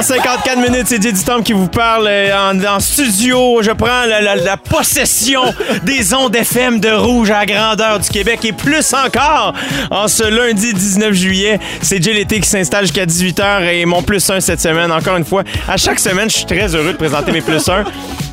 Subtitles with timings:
[0.00, 3.60] 16h54 minutes, c'est Jay du Temple qui vous parle euh, en, studio.
[3.62, 5.42] Je prends la, possession
[5.82, 9.54] des ondes FM de rouge à grandeur du Québec et plus encore
[9.90, 11.58] en ce lundi 19 juillet.
[11.82, 14.92] C'est Jay l'été qui s'installe jusqu'à 18h et mon plus 1 cette semaine.
[14.92, 17.82] Encore une fois, à chaque semaine, je suis très heureux de présenter mes plus 1.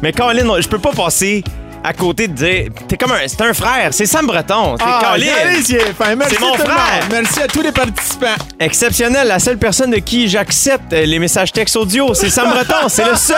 [0.03, 1.43] Mais Colin, je peux pas passer
[1.85, 2.69] à côté de dire.
[2.87, 3.27] T'es comme un.
[3.27, 4.75] C'est un frère, c'est Sam Breton.
[4.79, 5.25] C'est Ah, Colin.
[5.25, 6.15] regardez, c'est fin.
[6.15, 6.75] Merci C'est mon tout le frère.
[7.01, 7.11] monde.
[7.11, 8.35] Merci à tous les participants.
[8.59, 12.87] Exceptionnel, la seule personne de qui j'accepte euh, les messages textes audio, c'est Sam Breton,
[12.89, 13.35] c'est le seul.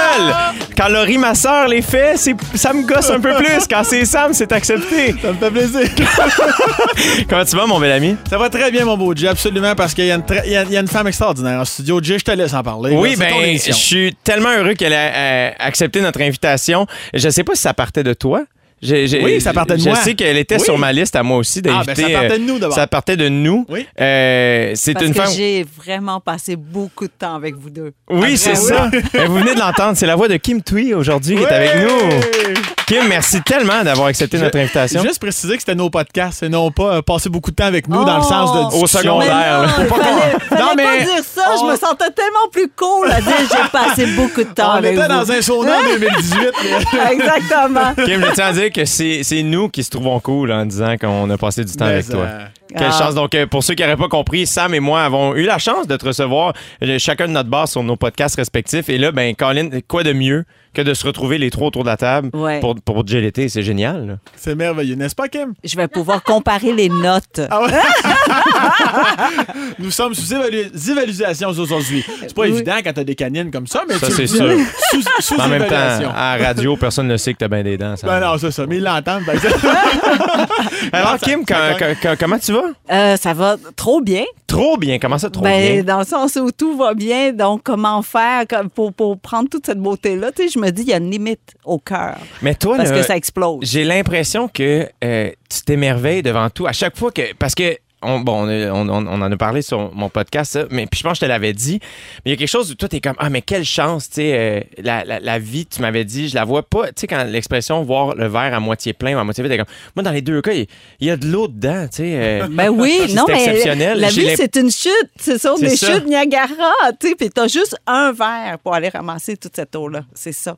[0.77, 3.67] Quand Laurie, ma soeur, les fait, c'est, ça me gosse un peu plus.
[3.69, 5.15] Quand c'est Sam, c'est accepté.
[5.21, 5.89] Ça me fait plaisir.
[7.29, 8.15] Comment tu vas, mon bel ami?
[8.29, 10.51] Ça va très bien, mon beau Jay, absolument, parce qu'il y, a une très- il
[10.51, 11.99] y a- il y a une femme extraordinaire en studio.
[12.01, 12.95] Jay, je te laisse en parler.
[12.95, 13.73] Oui, C'est ton ben, je émission.
[13.73, 16.85] suis tellement heureux qu'elle ait euh, accepté notre invitation.
[17.13, 18.36] Je sais pas si ça partait de toi.
[18.83, 19.95] Oui, ça partait de je moi.
[19.97, 20.61] sais qu'elle était Oui.
[20.63, 22.03] sur ma liste à moi aussi Ah, d'inviter.
[22.03, 22.75] ben, ça partait de nous, euh, d'abord.
[22.75, 23.65] Ça partait de nous.
[23.69, 23.87] Oui.
[23.99, 25.31] Euh, c'est Parce une que femme.
[25.35, 27.93] j'ai vraiment passé beaucoup de temps avec vous deux.
[28.09, 28.55] Oui, Ah, c'est oui.
[28.57, 28.89] ça.
[29.13, 29.97] Ben, vous venez de l'entendre.
[29.97, 32.76] C'est la voix de Kim Twee aujourd'hui qui est avec nous.
[32.87, 35.03] Kim, merci tellement d'avoir accepté notre invitation.
[35.03, 37.89] Juste préciser que c'était nos podcasts et non pas euh, passer beaucoup de temps avec
[37.89, 38.29] nous dans le Oh.
[38.29, 38.99] sens de Au discussion.
[39.19, 39.29] secondaire,
[39.61, 39.67] là.
[39.77, 41.41] Mais non, Faut pas fallait, qu'on- fallait Non, mais pas dire ça.
[41.53, 44.75] on- Je me sentais tellement plus cool à dire j'ai passé beaucoup de temps On
[44.77, 45.07] avec était vous.
[45.09, 46.51] dans un sauna en 2018.
[46.63, 47.93] mais- Exactement.
[48.05, 50.95] Kim, je tiens à dire que c'est c'est nous qui se trouvons cool en disant
[50.97, 52.21] qu'on a passé du temps Mais, avec toi?
[52.23, 52.97] euh, Quelle Ah.
[52.97, 53.15] chance.
[53.15, 55.87] Donc, euh, pour ceux qui n'auraient pas compris, Sam et moi avons eu la chance
[55.87, 58.89] de te recevoir euh, chacun de notre base sur nos podcasts respectifs.
[58.89, 61.89] Et là, ben, Colin, quoi de mieux que de se retrouver les trois autour de
[61.89, 62.59] la table Ouais.
[62.59, 63.49] pour, pour GLT?
[63.49, 64.19] C'est génial.
[64.35, 65.53] C'est merveilleux, n'est-ce pas, Kim?
[65.63, 67.41] Je vais pouvoir comparer les notes.
[67.49, 67.71] Ah ouais?
[69.79, 72.03] Nous sommes sous évalu- évaluation aujourd'hui.
[72.21, 72.49] C'est pas Oui.
[72.49, 74.49] évident quand t'as des canines comme ça, mais Ça, tu c'est sûr.
[74.91, 75.75] Sous, sous Mais en même temps,
[76.15, 77.95] à la radio, personne ne sait que t'as bien des dents.
[77.95, 78.09] Sam.
[78.09, 78.65] Ben non, c'est ça.
[78.67, 79.23] Mais ils l'entendent.
[79.25, 81.95] Ben, c'est- Alors, ça- Kim, ça quand- gagne.
[82.01, 82.56] quand- comment tu vas?
[82.91, 84.23] Euh, ça va trop bien.
[84.47, 84.99] Trop bien.
[84.99, 85.83] Comment ça, trop ben, bien?
[85.83, 89.79] Dans le sens où tout va bien, donc comment faire pour, pour prendre toute cette
[89.79, 90.31] beauté-là?
[90.31, 92.89] Tu sais, je me dis, il y a une limite au cœur Mais toi, parce
[92.89, 93.59] là, que ça explose.
[93.63, 96.67] j'ai l'impression que euh, tu t'émerveilles devant tout.
[96.67, 97.33] À chaque fois que.
[97.37, 97.77] Parce que.
[98.03, 101.03] On, bon, on, on- on en a parlé sur mon podcast, ça, mais puis je
[101.03, 101.79] pense que je te l'avais dit.
[102.23, 104.15] Mais il y a quelque chose où toi, t'es comme Ah, mais quelle chance, tu
[104.17, 106.87] sais, euh, la, la, la vie, tu m'avais dit, je la vois pas.
[106.89, 109.57] Tu sais, quand l'expression voir le verre à moitié plein ou à moitié vide, t'es
[109.57, 110.67] comme Moi, dans les deux cas, il
[111.01, 112.11] y, a de l'eau dedans, tu sais.
[112.43, 113.99] euh, Ben oui, non, mais exceptionnel.
[113.99, 114.91] la vie, c'est une chute.
[115.19, 115.93] Ce sont C'est des ça.
[115.95, 120.01] chutes Niagara, tu sais, puis t'as juste un verre pour aller ramasser toute cette eau-là.
[120.13, 120.55] C'est ça,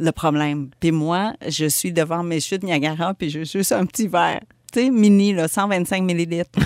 [0.00, 0.70] le problème.
[0.80, 4.40] Puis moi, je suis devant mes chutes Niagara, puis j'ai juste un petit verre.
[4.72, 6.50] Tu sais, mini, là, 125 millilitres.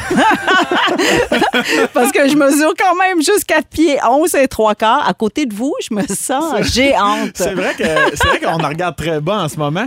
[1.92, 5.08] Parce que je mesure quand même juste 4 pieds 11 et 3 quarts.
[5.08, 7.30] À côté de vous, je me sens géante.
[7.34, 9.86] c'est vrai que c'est vrai qu'on en regarde très bas en ce moment.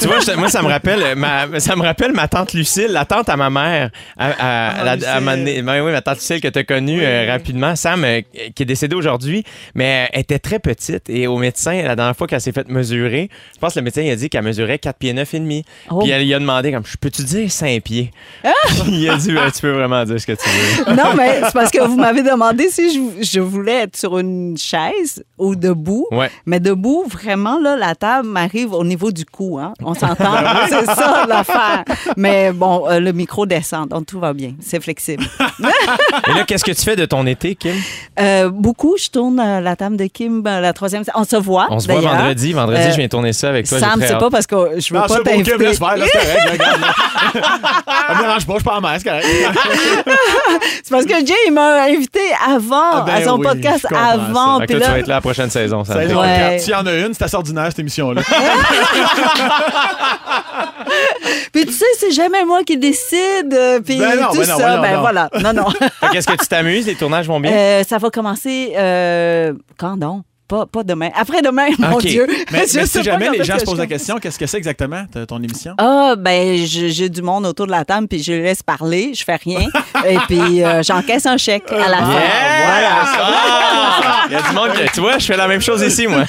[0.00, 2.88] Tu vois, je- moi, ça me rappelle euh, ma, ça me rappelle ma tante Lucille,
[2.90, 3.90] la tante à ma mère.
[4.18, 7.00] À, à- Ah, la- à ma, ben oui, ma tante Lucille que tu as connue
[7.02, 7.76] euh, rapidement.
[7.76, 8.20] Sam, euh,
[8.54, 11.08] qui est décédée aujourd'hui, mais elle était très petite.
[11.08, 14.02] Et au médecin, la dernière fois qu'elle s'est faite mesurer, je pense que le médecin
[14.02, 15.64] il a dit qu'elle mesurait 4 pieds 9 et demi.
[15.90, 15.98] Oh.
[16.00, 18.10] Puis elle lui a demandé, comme, je peux-tu dire 5 pieds?
[18.86, 20.94] il a dit, Ben, tu peux vraiment dire ce que tu veux.
[21.00, 24.56] Non, mais c'est parce que vous m'avez demandé si je, je voulais être sur une
[24.56, 26.06] chaise ou debout.
[26.10, 26.30] Ouais.
[26.46, 29.58] Mais debout, vraiment, là, la table m'arrive au niveau du cou.
[29.58, 29.72] Hein?
[29.82, 30.30] On s'entend?
[30.40, 31.84] Ben c'est ça l'affaire.
[32.16, 34.52] Mais bon, euh, le micro descend, donc tout va bien.
[34.60, 35.24] C'est flexible.
[36.28, 37.74] Et là, qu'est-ce que tu fais de ton été, Kim?
[38.18, 41.04] Euh, beaucoup, je tourne euh, la table de Kim, euh, la troisième.
[41.14, 41.66] On se voit.
[41.70, 42.52] On se voit vendredi.
[42.52, 43.78] Vendredi, Euh, je viens tourner ça avec toi.
[43.78, 45.76] Sam, c'est pas parce que je veux Non, pas c'est bon, Kim, t'inviter.
[47.32, 49.26] Ça me dérange pas, je suis pas en mer, c'est correct.
[50.82, 54.58] C'est parce que Jay, il m'a invité avant, Ah ben à son oui, podcast avant.
[54.60, 54.66] ça.
[54.66, 55.96] Puis là, tu vas être là la prochaine saison, Sam.
[56.00, 56.36] Saison Ouais.
[56.58, 56.60] 4.
[56.60, 58.22] S'il y en a une, c'est assez ordinaire, cette émission-là.
[61.52, 63.52] Puis tu sais, c'est jamais moi qui décide.
[63.52, 65.00] euh, Puis Ben non, tout ben non, ça, voyons ben donc.
[65.00, 65.28] voilà.
[65.42, 65.66] Non, non.
[66.12, 66.86] Qu'est-ce que tu t'amuses?
[66.86, 67.52] Les tournages vont bien?
[67.52, 70.22] Euh, ça va commencer euh, quand donc?
[70.50, 71.10] Pas, pas demain.
[71.14, 71.98] Après-demain, mon.
[71.98, 72.26] Dieu.
[72.50, 75.74] Mais, si jamais les gens se posent la question, qu'est-ce que c'est exactement, ton émission?
[75.78, 79.22] Ah, ben, j'ai du monde autour de la table, puis je les laisse parler, je
[79.22, 79.68] fais rien.
[80.08, 82.12] et puis, euh, j'encaisse un chèque à la fin.
[82.12, 82.66] Yeah!
[82.66, 82.90] Voilà.
[83.20, 84.24] Ah!
[84.26, 86.24] Il y a du monde que, tu vois, je fais la même chose ici, moi.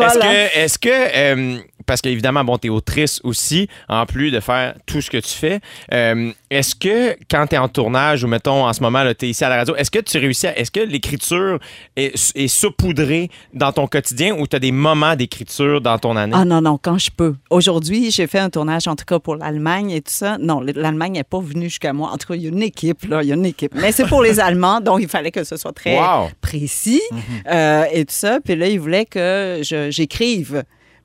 [0.00, 1.58] Est-ce que, est-ce que euh,
[1.90, 5.58] parce qu'évidemment, bon, t'es autrice aussi, en plus de faire tout ce que tu fais,
[5.92, 9.42] euh, est-ce que quand t'es en tournage ou, mettons, en ce moment, là, t'es ici
[9.44, 11.58] à la radio, est-ce que tu réussis à, est-ce que l'écriture
[11.96, 16.36] est, est saupoudrée dans ton quotidien ou t'as des moments d'écriture dans ton année?
[16.36, 17.34] Ah non, non, quand je peux.
[17.50, 20.38] Aujourd'hui, j'ai fait un tournage, en tout cas pour l'Allemagne et tout ça.
[20.38, 22.10] Non, l'Allemagne n'est pas venue jusqu'à moi.
[22.12, 23.72] En tout cas, il y a une équipe, là, il y a une équipe.
[23.74, 26.28] Mais c'est pour les Allemands, donc il fallait que ce soit très Wow.
[26.40, 27.02] précis
[27.50, 28.38] euh, et tout ça.
[28.44, 29.60] Puis là, ils voulaient que
[29.90, 30.62] j'écrive,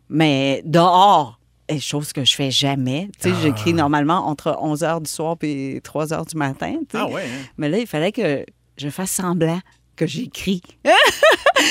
[0.10, 1.40] mais dehors.
[1.68, 3.10] Et chose que je fais jamais.
[3.20, 6.74] Tu sais, j'écris normalement entre 11 h du soir et 3 h du matin.
[6.88, 7.04] tu sais.
[7.04, 7.24] Ah ouais.
[7.24, 7.46] hein?
[7.58, 8.46] Mais là, il fallait que
[8.78, 9.60] je fasse semblant
[9.96, 10.62] que j'écris.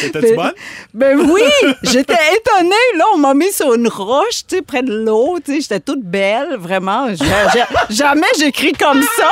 [0.01, 0.53] T'étais-tu bonne?
[0.93, 1.43] Ben oui,
[1.83, 2.75] j'étais étonnée.
[2.97, 5.39] Là, on m'a mis sur une roche, tu sais, près de l'eau.
[5.45, 7.09] Tu sais, j'étais toute belle, vraiment.
[7.91, 9.31] Jamais j'écris comme ça,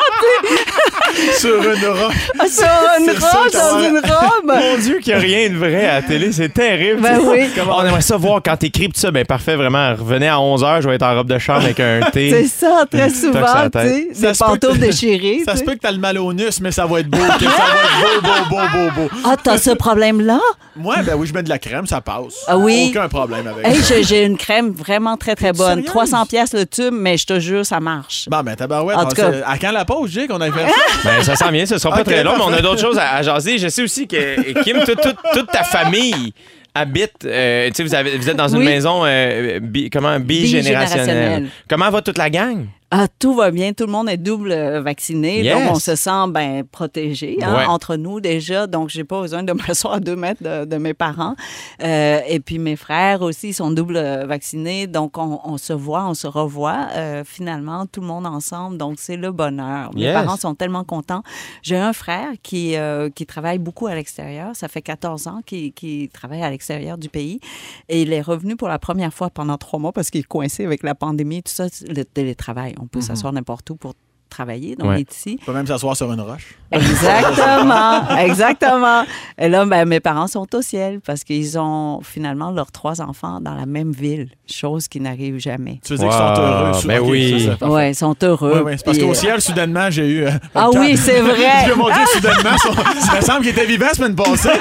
[1.39, 2.15] Sur une roche.
[2.41, 4.45] tu sais, sur une roche, dans une robe.
[4.47, 7.01] Mon Dieu, qu'il n'y a rien de vrai à la télé, c'est terrible.
[7.01, 7.31] Ben tu sais.
[7.31, 7.51] oui.
[7.57, 9.11] Comment- On aimerait ça voir quand t'écris pis tout ça?
[9.11, 9.95] Ben parfait, vraiment.
[9.95, 12.31] Revenez à 11h, je vais être en robe de chambre avec un thé.
[12.31, 15.43] C'est ça, très souvent, tu sais, Ça des se peut pantoufles que- déchirées.
[15.45, 15.65] Ça tu se sais.
[15.65, 17.19] peut que t'as le malonus, mais ça va être beau.
[17.19, 19.09] ça va être beau, beau, beau, beau, beau.
[19.25, 20.41] Ah, t'as ce problème-là?
[20.77, 22.45] Moi, ben oui, je mets de la crème, ça passe.
[22.49, 22.89] Ah oui?
[22.91, 24.01] Aucun problème avec Hey, ça.
[24.03, 25.69] j'ai- une crème vraiment très, très bonne.
[25.69, 25.87] sérieuse?
[25.87, 28.27] 300 pièces le tube, mais je te jure, ça marche.
[28.31, 28.97] Bon, ben, tabarouette.
[28.97, 30.75] En tout cas- À quand la pause, Jay, qu'on avait fait ça?
[31.05, 33.17] Ben, ça sent bien, ce sera pas très long, mais on a d'autres choses à,
[33.17, 33.59] à jaser.
[33.59, 36.33] Je sais aussi que, Kim, toute, toute- toute ta famille
[36.75, 41.07] habite, euh, tu sais, vous, êtes dans une maison, euh, bi- comment, bigénérationnelle.
[41.07, 41.49] Bigénérationnelle.
[41.69, 42.67] Comment va toute la gang?
[42.95, 45.55] Ah, tout va bien, tout le monde est double euh, vacciné, Yes.
[45.55, 47.65] donc on se sent ben protégé hein, Ouais.
[47.65, 50.93] entre nous déjà, donc j'ai pas besoin de m'asseoir à deux mètres de, de mes
[50.93, 51.35] parents.
[51.83, 56.05] Euh, et puis mes frères aussi sont double euh, vaccinés, donc on, on se voit,
[56.07, 59.91] on se revoit euh, finalement tout le monde ensemble, donc c'est le bonheur.
[59.95, 60.13] Mes Yes.
[60.13, 61.23] parents sont tellement contents.
[61.63, 65.73] J'ai un frère qui euh, qui travaille beaucoup à l'extérieur, ça fait 14 ans qu'il
[65.73, 67.41] qu'il travaille à l'extérieur du pays,
[67.89, 70.67] et il est revenu pour la première fois pendant trois mois parce qu'il est coincé
[70.67, 72.75] avec la pandémie et tout ça, le télétravail.
[72.83, 73.95] On peut s'asseoir n'importe où pour
[74.33, 74.97] travailler, donc Ouais.
[74.97, 75.39] il est ici.
[75.43, 76.55] On peut même s'asseoir sur une roche.
[76.73, 79.05] Exactement, exactement.
[79.39, 83.41] Et là, ben, mes parents sont au ciel parce qu'ils ont finalement leurs trois enfants
[83.41, 85.81] dans la même ville, chose qui n'arrive jamais.
[85.85, 86.73] Tu veux dire qu'ils sont heureux.
[86.87, 87.51] ben oui.
[87.61, 88.53] Ouais, ils sont heureux.
[88.55, 90.25] Ouais, ouais, c'est parce qu'au euh, ciel, soudainement, j'ai eu.
[90.27, 91.65] euh, Ah oui, c'est vrai.
[91.65, 94.49] Dieu mon Dieu, soudainement, son- ça me semble qu'il était vivant la semaine passée.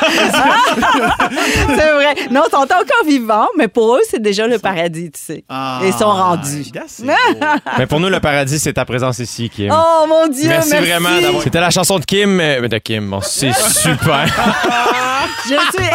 [1.67, 2.15] c'est vrai.
[2.31, 5.43] Non, ils sont encore vivants, mais pour eux, c'est déjà le paradis, tu sais.
[5.49, 6.71] Ah, Ils sont rendus.
[6.73, 7.11] beau.
[7.77, 9.71] Mais pour nous, le paradis, c'est ta présence ici, Kim.
[9.75, 10.87] Oh mon Dieu, merci, merci.
[10.87, 11.43] vraiment d'avoir.
[11.43, 12.39] C'était la chanson de Kim.
[12.39, 14.25] euh, de Kim, bon, c'est super.
[15.45, 15.89] Je suis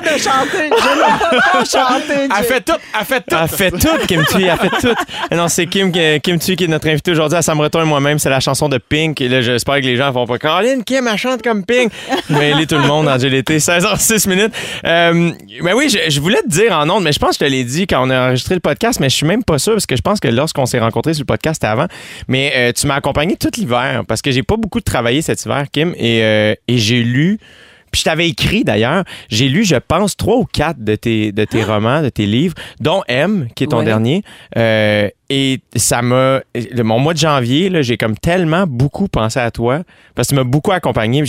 [0.00, 0.70] incapable de chanter.
[0.70, 2.28] Je ne peux pas chanter.
[2.38, 3.36] Elle fait tout, elle fait tout.
[3.40, 4.94] Elle fait tout, Kim Thuy, elle fait tout.
[5.34, 7.84] Non, c'est Kim, qui- Kim Thuy qui est notre invité aujourd'hui à Sam Breton et
[7.84, 8.18] moi-même.
[8.18, 9.20] C'est la chanson de Pink.
[9.20, 10.38] Et là, j'espère que les gens vont pas.
[10.38, 11.92] Caroline, Kim, elle chante comme Pink.
[12.28, 14.52] Mais elle est tout le monde en GLT, 16h06 minutes.
[14.84, 15.30] Euh,
[15.62, 17.54] ben oui, je, je voulais te dire en ondes, mais je pense que je te
[17.56, 19.86] l'ai dit quand on a enregistré le podcast, mais je suis même pas sûr parce
[19.86, 21.86] que je pense que lorsqu'on s'est rencontrés sur le podcast, c'était avant.
[22.28, 25.64] Mais euh, tu m'as accompagné tout l'hiver parce que j'ai pas beaucoup travaillé cet hiver,
[25.72, 27.38] Kim, et, euh, et j'ai lu.
[27.90, 31.44] Puis je t'avais écrit d'ailleurs, j'ai lu, je pense, trois ou quatre de tes, de
[31.44, 33.84] tes romans, de tes livres, dont M, qui est ton Ouais.
[33.84, 34.22] dernier.
[34.56, 36.40] Euh, et ça m'a.
[36.54, 39.80] le- Mon mois de janvier, là, j'ai comme tellement beaucoup pensé à toi,
[40.14, 41.22] parce que tu m'as beaucoup accompagné.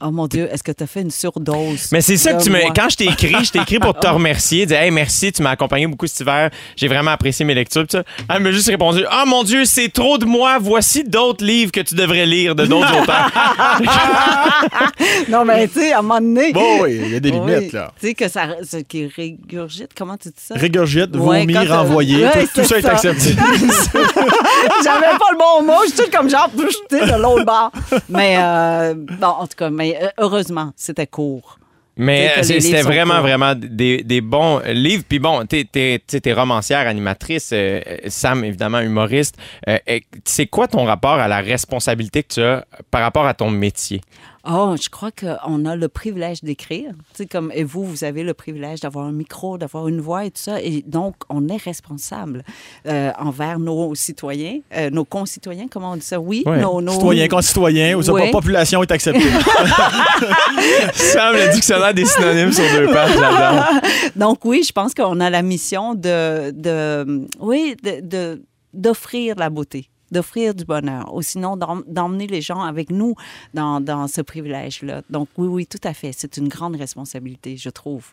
[0.00, 1.88] Oh mon Dieu, est-ce que tu as fait une surdose?
[1.92, 2.58] mais c'est ça que tu me.
[2.74, 5.50] Quand je t'ai écrit, je t'ai écrit pour te remercier, dire Hey, merci, tu m'as
[5.50, 7.86] accompagné beaucoup cet hiver, j'ai vraiment apprécié mes lectures.
[7.86, 11.44] Puis ça, elle m'a juste répondu Ah mon Dieu, c'est trop de moi, voici d'autres
[11.44, 13.30] livres que tu devrais lire de d'autres auteurs.
[15.28, 16.52] Non, mais tu sais, à un moment donné.
[16.52, 17.38] Bon, oui, il y a des Oui.
[17.54, 17.92] limites, là.
[18.00, 20.54] Tu sais, que ça, ce qui régurgite, comment tu dis ça?
[20.54, 22.93] Régurgite, Ouais, vomi, euh, renvoyé, ouais, tout, ça.
[22.94, 23.30] Accepté.
[24.84, 26.50] J'avais pas le bon mot, je suis comme genre,
[26.90, 27.70] sais, de l'autre bord.
[28.08, 31.58] Mais euh, bon, en tout cas, mais euh, heureusement, c'était court.
[31.96, 35.04] Mais les c'était vraiment, vraiment des, des bons livres.
[35.08, 39.36] Puis bon, t'es, t'es romancière, animatrice, euh, Sam, évidemment, humoriste.
[39.68, 39.78] Euh,
[40.24, 44.00] c'est quoi ton rapport à la responsabilité que tu as par rapport à ton métier?
[44.46, 46.90] Oh, je crois qu'on a le privilège d'écrire.
[46.90, 50.26] Tu sais, comme, et vous, vous avez le privilège d'avoir un micro, d'avoir une voix
[50.26, 50.60] et tout ça.
[50.60, 52.44] Et donc, on est responsable
[52.86, 56.20] euh, envers nos citoyens, euh, nos concitoyens, comment on dit ça?
[56.20, 56.60] Oui, Ouais.
[56.60, 56.92] nos, nos...
[56.92, 58.30] Citoyen, concitoyen, ou ça, Ouais.
[58.30, 59.22] population est acceptée.
[60.94, 63.64] Sam, le dictionnaire des synonymes sur deux pages, j'adore.
[64.16, 69.50] Donc oui, je pense qu'on a la mission de, de oui, de, de- d'offrir la
[69.50, 73.14] beauté d'offrir du bonheur, ou sinon d'em- d'emmener les gens avec nous
[73.52, 75.02] dans, dans ce privilège-là.
[75.10, 76.12] Donc oui, oui, tout à fait.
[76.16, 78.04] C'est une grande responsabilité, je trouve.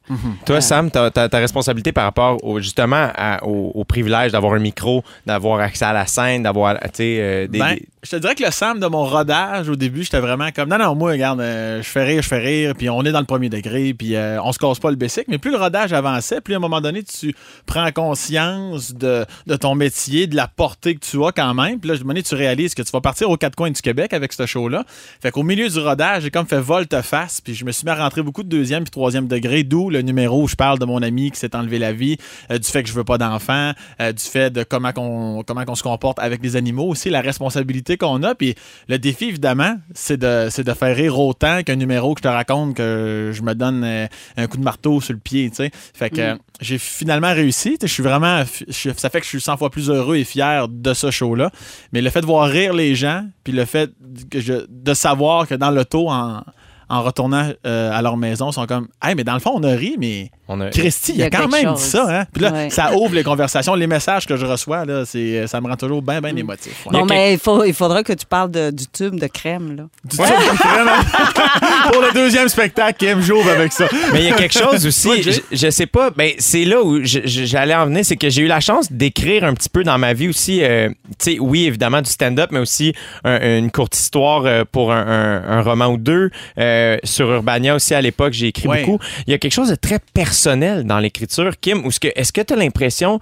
[0.46, 4.54] Toi, Sam, ta, ta- ta responsabilité par rapport au, justement à- au, au privilège d'avoir
[4.54, 8.10] un micro, d'avoir accès à la scène, d'avoir, tu sais, euh, des, Ben, des- je
[8.10, 10.96] te dirais que le Sam de mon rodage, au début, j'étais vraiment comme non, non,
[10.96, 13.48] moi, regarde, euh, je fais rire, je fais rire, puis on est dans le premier
[13.48, 15.26] degré, puis euh, on se casse pas le basic.
[15.28, 17.36] Mais plus le rodage avançait, plus à un moment donné, tu
[17.68, 21.80] prends conscience de, de ton métier, de la portée que tu as quand même.
[21.80, 23.82] Puis là, un moment donné, tu réalises que tu vas partir aux quatre coins du
[23.82, 24.84] Québec avec ce show-là.
[25.22, 27.96] Fait qu'au milieu du rodage, j'ai comme fait volte-face, puis je me suis mis à
[27.96, 31.04] rentrer beaucoup de deuxième puis troisième degré, d'où le numéro où je parle de mon
[31.04, 32.18] ami qui s'est enlevé la vie,
[32.50, 35.76] euh, du fait que je veux pas d'enfant, du fait de comment qu'on comment qu'on
[35.76, 38.36] se comporte avec les animaux aussi, la responsabilité qu'on a.
[38.36, 38.56] Puis
[38.88, 42.34] le défi, évidemment, c'est de, c'est de faire rire autant qu'un numéro que je te
[42.34, 44.08] raconte que je me donne euh,
[44.38, 45.52] un coup de marteau sur le pied.
[45.94, 47.78] Fait que euh, j'ai finalement réussi.
[47.82, 48.44] Je suis vraiment.
[48.70, 51.52] ça fait que je suis 100 fois plus heureux et fier de ce show-là.
[51.94, 53.92] Mais le fait de voir rire les gens, puis le fait
[54.30, 56.44] que je, de savoir que dans l'auto, en,
[56.92, 59.64] en retournant euh, à leur maison, ils sont comme Hey, mais dans le fond, on
[59.64, 60.70] a ri, mais On a...
[60.70, 62.06] Christy, il y a, Il a quand même dit ça.
[62.10, 62.26] Hein?
[62.34, 62.70] Puis là, Ouais.
[62.70, 63.74] ça ouvre les conversations.
[63.76, 66.86] Les messages que je reçois, là, c'est, ça me rend toujours bien, bien émotif.
[66.86, 66.92] Ouais.
[66.92, 69.76] Bon, Il mais il, faut, il faudra que tu parles de- du tube de crème,
[69.78, 69.84] là.
[70.04, 70.92] Du tout, vraiment.
[71.92, 73.88] Pour le deuxième spectacle, Kim, j'ouvre avec ça.
[74.14, 77.00] Mais il y a quelque chose aussi, je, je sais pas, ben c'est là où
[77.04, 80.14] j'allais en venir, c'est que j'ai eu la chance d'écrire un petit peu dans ma
[80.14, 80.90] vie aussi, euh,
[81.20, 82.94] tu sais, oui, évidemment du stand-up, mais aussi
[83.24, 86.30] un- une courte histoire euh, pour un, un- un roman ou deux.
[86.58, 88.84] Euh, sur Urbania aussi, à l'époque, j'ai écrit Ouais.
[88.86, 89.00] beaucoup.
[89.28, 92.54] Il y a quelque chose de très personnel dans l'écriture, Kim, que, est-ce que tu
[92.54, 93.20] as l'impression,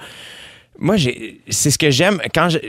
[0.78, 0.96] moi,
[1.50, 2.60] c'est ce que j'aime, quand je...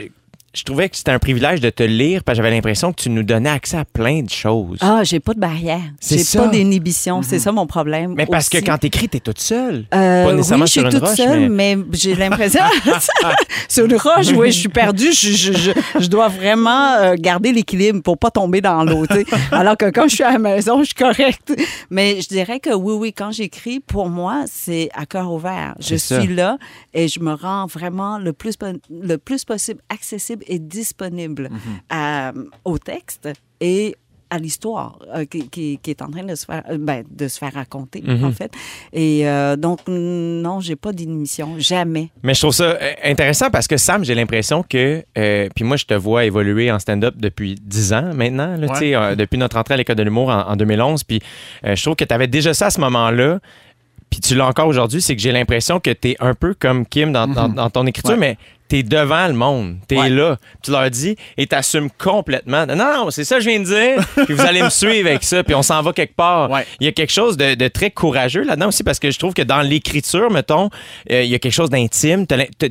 [0.53, 3.09] Je trouvais que c'était un privilège de te lire parce que j'avais l'impression que tu
[3.09, 4.79] nous donnais accès à plein de choses.
[4.81, 5.79] Ah, j'ai pas de barrière.
[6.01, 7.21] C'est J'ai pas d'inhibition.
[7.21, 8.15] C'est ça mon problème.
[8.17, 9.85] mais parce que quand t'écris, t'es toute seule.
[9.93, 12.63] Euh, Pas nécessairement oui, je suis sur une toute roche, seule, mais, j'ai l'impression.
[13.69, 15.13] sur une roche, oui, je suis perdue.
[15.13, 19.05] Je, je- je- je dois vraiment euh, garder l'équilibre pour pas tomber dans l'eau.
[19.53, 21.53] Alors que quand je suis à la maison, je suis correcte.
[21.89, 25.75] Mais je dirais que oui, oui, quand j'écris, pour moi, c'est à cœur ouvert.
[25.79, 26.19] Je ça.
[26.21, 26.57] suis là
[26.93, 28.55] et je me rends vraiment le plus,
[28.89, 31.49] le plus possible accessible et disponible
[31.89, 32.31] à-
[32.65, 33.29] au texte
[33.59, 33.95] et
[34.33, 37.27] à l'histoire euh, qui, qui- qui est en train de se faire, euh, ben, de
[37.27, 38.49] se faire raconter, en fait.
[38.93, 42.11] Et euh, donc, non, j'ai pas d'inhibition, jamais.
[42.23, 45.75] Mais je trouve ça euh, intéressant parce que Sam, j'ai l'impression que, euh, puis moi,
[45.75, 48.95] je te vois évoluer en stand-up depuis 10 ans maintenant, là, Ouais.
[48.95, 51.03] euh, depuis notre entrée à l'école de l'humour en, en 2011.
[51.03, 51.19] Puis
[51.65, 53.39] euh, je trouve que tu avais déjà ça à ce moment-là.
[54.09, 56.85] Puis tu l'as encore aujourd'hui, c'est que j'ai l'impression que tu es un peu comme
[56.85, 58.17] Kim dans, dans- dans ton écriture, Ouais.
[58.17, 58.37] mais
[58.71, 59.75] tu es devant le monde.
[59.89, 60.09] Tu es Ouais.
[60.09, 60.37] là.
[60.63, 62.65] Tu leur dis et tu assumes complètement.
[62.65, 64.05] Non, non, c'est ça que je viens de dire.
[64.25, 65.43] puis vous allez me suivre avec ça.
[65.43, 66.49] Puis on s'en va quelque part.
[66.49, 66.65] Ouais.
[66.79, 69.33] Il y a quelque chose de, de très courageux là-dedans aussi parce que je trouve
[69.33, 70.69] que dans l'écriture, mettons,
[71.11, 72.25] euh, il y a quelque chose d'intime.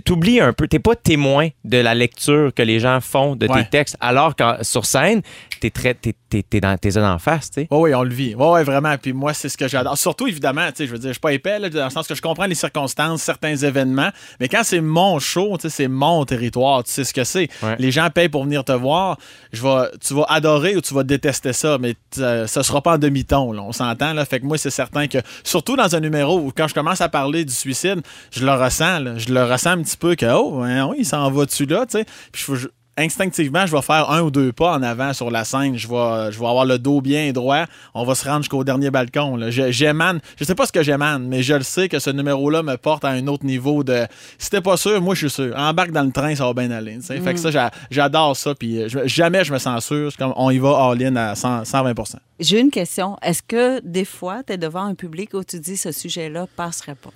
[0.04, 0.66] T'oublies un peu.
[0.68, 3.62] T'es pas témoin de la lecture que les gens font de Ouais.
[3.64, 5.20] tes textes, alors que sur scène,
[5.60, 7.68] t'es très, t'es, t'es, t'es dans tes en face, tu sais.
[7.70, 8.34] Oui, oui, on le vit.
[8.34, 8.96] Oui, oui, vraiment.
[8.98, 9.96] Puis moi, c'est ce que j'adore.
[9.96, 12.06] Surtout, évidemment, tu sais, je veux dire, je suis pas épais, là, dans le sens
[12.06, 15.88] que je comprends les circonstances, certains événements, mais quand c'est mon show, tu sais, c'est
[15.88, 17.48] mon territoire, tu sais ce que c'est.
[17.62, 17.76] Ouais.
[17.78, 19.18] Les gens payent pour venir te voir.
[19.52, 22.94] Je vais, tu vas adorer ou tu vas détester ça, mais euh, ça sera pas
[22.94, 24.12] en demi-ton, là, on s'entend.
[24.14, 24.24] Là.
[24.24, 27.08] Fait que moi, c'est certain que, surtout dans un numéro où quand je commence à
[27.08, 28.00] parler du suicide,
[28.30, 29.18] je le ressens, là.
[29.18, 31.84] je le ressens un petit peu que, oh, hein, oui, il s'en va dessus là,
[31.86, 32.04] tu sais.
[32.32, 35.76] Puis je- instinctivement, je vais faire un ou deux pas en avant sur la scène.
[35.76, 37.64] Je vais, je vais avoir le dos bien droit.
[37.94, 39.36] On va se rendre jusqu'au dernier balcon.
[39.36, 39.50] là.
[39.50, 40.20] Je- J'émane.
[40.38, 43.04] Je sais pas ce que j'émane, mais je le sais que ce numéro-là me porte
[43.04, 44.06] à un autre niveau de.
[44.38, 45.54] Si t'es pas sûr, moi je suis sûr.
[45.56, 46.98] Embarque dans le train, ça va bien aller.
[47.00, 48.54] Fait que ça, j'a- j'adore ça.
[48.54, 50.10] Puis euh, je- jamais je me sens sûr.
[50.10, 53.16] C'est comme on y va all-in à 100 120% J'ai une question.
[53.22, 56.96] Est-ce que des fois, tu es devant un public où tu dis ce sujet-là passerait
[56.96, 57.10] pas?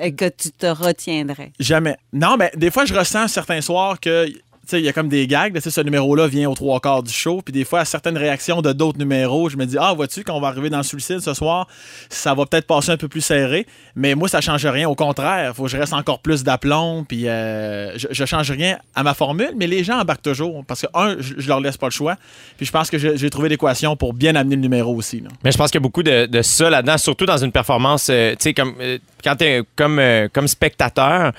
[0.00, 1.52] Et que tu te retiendrais?
[1.60, 1.96] Jamais.
[2.12, 4.26] Non, mais des fois, je ressens certains soirs que.
[4.68, 5.54] Tu il y a comme des gags.
[5.54, 7.42] là, Tu ce numéro-là vient aux trois quarts du show.
[7.44, 10.34] Puis des fois, à certaines réactions de d'autres numéros, je me dis Ah, vois-tu, quand
[10.36, 11.66] on va arriver dans le suicide ce soir,
[12.08, 13.66] ça va peut-être passer un peu plus serré.
[13.96, 14.88] Mais moi, ça change rien.
[14.88, 17.04] Au contraire, faut que je reste encore plus d'aplomb.
[17.04, 19.50] Puis euh, je, je change rien à ma formule.
[19.56, 20.64] Mais les gens embarquent toujours.
[20.64, 22.16] Parce que, un, je, je leur laisse pas le choix.
[22.56, 25.22] Puis je pense que j'ai trouvé l'équation pour bien amener le numéro aussi.
[25.42, 28.30] Mais je pense qu'il y a beaucoup de, ça là-dedans, surtout dans une performance, euh,
[28.32, 30.00] tu sais, comme euh, quand t'es comme,
[30.32, 31.32] comme spectateur,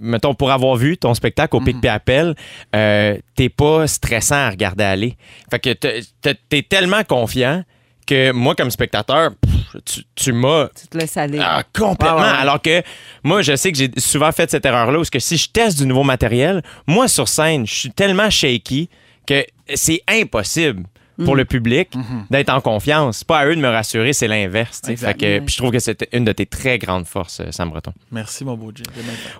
[0.00, 2.34] mettons, pour avoir vu ton spectacle au Pic Appel,
[2.74, 5.16] euh, t'es pas stressant à regarder aller.
[5.50, 7.62] Fait que t'es- tellement confiant
[8.06, 11.38] que moi, comme spectateur, pff, tu, tu m'as Tu te laisses aller.
[11.42, 12.16] ah, complètement.
[12.20, 12.40] Ouais.
[12.40, 12.82] Alors que
[13.22, 15.78] moi, je sais que j'ai souvent fait cette erreur-là, où ce que si je teste
[15.78, 18.88] du nouveau matériel, moi, sur scène, je suis tellement shaky
[19.26, 20.84] que c'est impossible
[21.24, 21.90] pour le public
[22.30, 23.18] d'être en confiance.
[23.18, 24.80] C'est pas à eux de me rassurer, c'est l'inverse.
[24.84, 27.92] puis je trouve que c'est une de tes très grandes forces, euh, Sam Breton.
[28.12, 28.84] Merci, mon beau fait.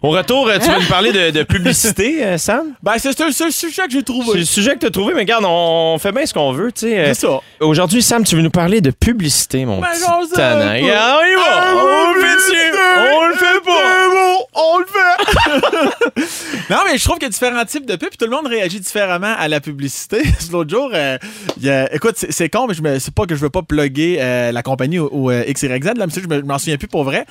[0.02, 2.74] Au retour, euh, tu vas nous parler de, de publicité, euh, Sam?
[2.82, 4.38] Ben, c'est c'est un seul sujet que j'ai C'est trouvé.
[4.38, 6.70] le sujet que tu as trouvé, mais regarde, on fait bien ce qu'on veut.
[6.72, 7.06] tu sais.
[7.14, 7.40] C'est ça.
[7.60, 10.72] Aujourd'hui, Sam, tu veux nous parler de publicité, mon Ben, petit tannant.
[10.72, 11.42] Regarde, on y va.
[11.48, 12.78] Ah, On le fait c'est-
[13.10, 13.78] On le fait pas.
[13.78, 16.70] C'est bon, on le fait.
[16.70, 18.46] non, mais je trouve qu'il y a différents types de pubs, puis tout le monde
[18.46, 20.22] réagit différemment à la publicité.
[20.52, 23.62] L'autre jour, il écoute, c'est con, mais je me, c'est pas que je veux pas
[23.62, 27.04] plugger euh, la compagnie ou, euh, XYZ, là, mais je me- m'en souviens plus pour
[27.04, 27.24] vrai.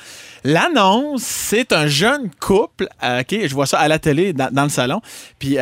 [0.44, 4.70] L'annonce, c'est un jeune couple, euh, ok, je vois ça à la télé dans, le
[4.70, 5.02] salon,
[5.40, 5.58] puis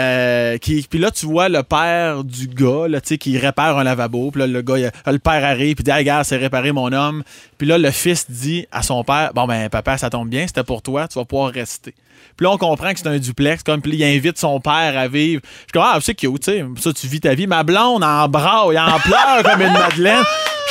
[0.90, 4.40] puis là tu vois le père du gars, tu sais, qui répare un lavabo, puis
[4.42, 7.24] là le gars, le père arrive, puis dit, hey, regarde, c'est réparé mon homme,
[7.58, 10.64] puis là le fils dit à son père, bon ben papa, ça tombe bien, c'était
[10.64, 11.94] pour toi, tu vas pouvoir rester.
[12.38, 13.64] Puis là, on comprend que c'est un duplex.
[13.64, 15.42] Comme, puis là, il invite son père à vivre.
[15.44, 16.66] Je suis comme, ah, c'est cute, tu sais.
[16.82, 17.48] Ça, tu vis ta vie.
[17.48, 20.24] Ma blonde en bras, il en pleure comme une madeleine.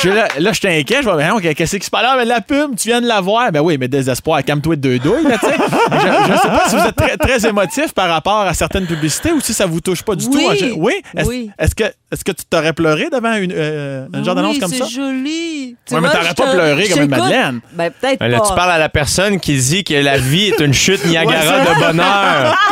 [0.03, 1.03] Je, là, là je t'inquiète.
[1.03, 2.03] Je vais, ben, qu'est-ce qui se passe?
[2.03, 2.15] Là?
[2.17, 3.51] Mais la pub, tu viens de la voir.
[3.51, 5.55] Ben oui, mais désespoir, calme-toi de deux douilles, là, tu sais.
[5.55, 9.31] Je ne sais pas si vous êtes très, très émotif par rapport à certaines publicités
[9.31, 10.45] ou si ça vous touche pas du Oui.
[10.59, 10.75] tout.
[10.77, 10.93] Oui?
[11.15, 11.49] Est-ce Oui.
[11.57, 14.73] est-ce que, est que tu t'aurais pleuré devant une, euh, un genre d'annonce Oui, comme
[14.73, 14.85] ça?
[14.85, 15.77] c'est joli.
[15.85, 17.59] Tu Ouais, mais vois, t'aurais je pas pleuré je comme une madeleine.
[17.73, 18.47] Ben, peut-être Ben là, pas.
[18.49, 21.79] tu parles à la personne qui dit que la vie est une chute Niagara de
[21.91, 22.57] bonheur.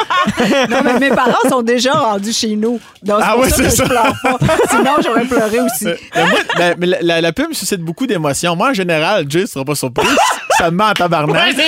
[0.70, 2.80] Non, mais mes parents sont déjà rendus chez nous.
[3.04, 3.86] Donc, Ah oui, c'est ça.
[3.86, 4.14] pas.
[4.70, 5.84] Sinon, j'aurais pleuré aussi.
[5.86, 6.26] Moi,
[6.58, 8.56] ben, mais la, la- la pub suscite beaucoup d'émotions.
[8.56, 10.08] Moi, en général, Jay, tu seras pas surpris.
[10.58, 11.56] Ça me met en tabarnak.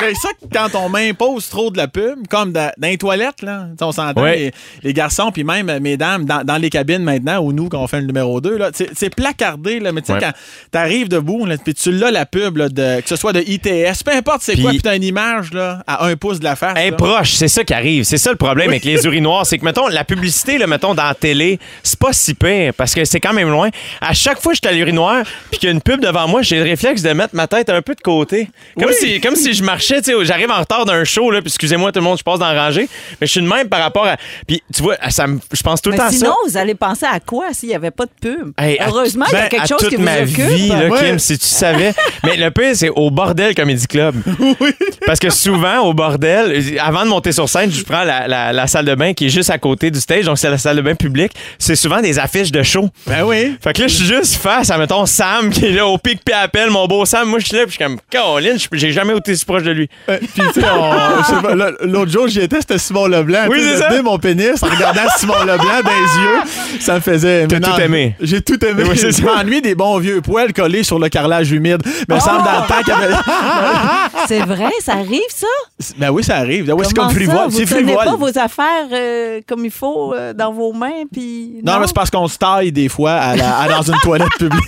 [0.00, 3.42] J'ai ça que quand on m'impose trop de la pub, comme dans, dans les toilettes,
[3.42, 3.66] là.
[3.80, 4.52] On s'entend, les,
[4.82, 7.86] les garçons, puis même, euh, mesdames, dans, dans les cabines maintenant, ou nous, quand on
[7.86, 9.92] fait le numéro 2, là, c'est placardé, là.
[9.92, 10.32] Mais tu sais, quand
[10.70, 14.12] t'arrives debout, puis tu l'as la pub, là, de, que ce soit de ITS, peu
[14.12, 16.76] importe c'est quoi, puis t'as une image, là, à un pouce de la face.
[16.76, 18.04] Un proche, c'est ça qui arrive.
[18.04, 19.46] C'est ça le problème avec les urinoirs.
[19.46, 22.94] C'est que, mettons, la publicité, là, mettons, dans la télé, c'est pas si pire parce
[22.94, 23.68] que c'est quand même loin.
[24.00, 26.28] À chaque fois que je suis à l'urinoir puis qu'il y a une pub devant
[26.28, 28.48] moi, j'ai réflexe de mettre ma tête un peu de côté.
[28.78, 28.94] Comme, Oui.
[28.98, 31.90] si, comme si je marchais, tu sais, j'arrive en retard d'un show, là, puis excusez-moi
[31.92, 32.88] tout le monde, je passe dans la rangée.
[33.20, 34.16] Mais je suis de même par rapport à.
[34.46, 36.50] Puis, tu vois, ça me- je pense tout le Mais temps à sinon, ça.
[36.50, 38.52] vous allez penser à quoi s'il n'y avait pas de pub?
[38.58, 40.36] Hey, à- Heureusement, il y a ben, quelque à chose toute qui vous ma occupe.
[40.36, 40.98] vie, là, Ouais.
[41.00, 41.92] Kim, si tu savais.
[42.24, 44.14] Mais le pire, c'est au Bordel Comedy Club.
[45.06, 48.66] Parce que souvent, au Bordel, avant de monter sur scène, je prends la, la- la
[48.66, 50.82] salle de bain qui est juste à côté du stage, donc c'est la salle de
[50.82, 51.32] bain publique.
[51.58, 52.88] C'est souvent des affiches de show.
[53.06, 53.56] Ben oui.
[53.62, 56.20] Fait que là, je suis juste face à, mettons, Sam qui est là au pic
[56.24, 57.28] puis appel, mon beau Sam.
[57.28, 59.62] Moi, je suis là, puis je suis comme, Caroline, je- j'ai jamais été si proche
[59.62, 59.88] de lui.
[60.08, 60.66] Euh, Puis, tu sais,
[61.86, 63.46] l'autre jour, j'y étais, c'était Simon Leblanc.
[63.48, 64.02] Oui, c'est ça.
[64.02, 66.78] mon pénis en regardant Simon Leblanc dans les yeux.
[66.80, 67.46] Ça me faisait.
[67.46, 68.14] T'as tout aimé.
[68.20, 68.84] J'ai tout aimé.
[68.88, 69.36] Oui, c'est je ça.
[69.36, 71.82] m'ennuie des bons vieux poils collés sur le carrelage humide.
[72.08, 73.14] Mais me semble dans le temps qu'il y avait.
[74.26, 75.46] C'est vrai, ça arrive, ça?
[75.96, 76.66] Ben oui, ça arrive.
[76.66, 77.48] Ben oui, c'est comme frivole.
[77.48, 78.04] Vous frivole.
[78.04, 81.60] pas vos affaires euh, comme il faut euh, dans vos mains, puis...
[81.64, 84.28] Non, mais c'est parce qu'on se taille des fois à la- à- dans une toilette
[84.38, 84.64] publique.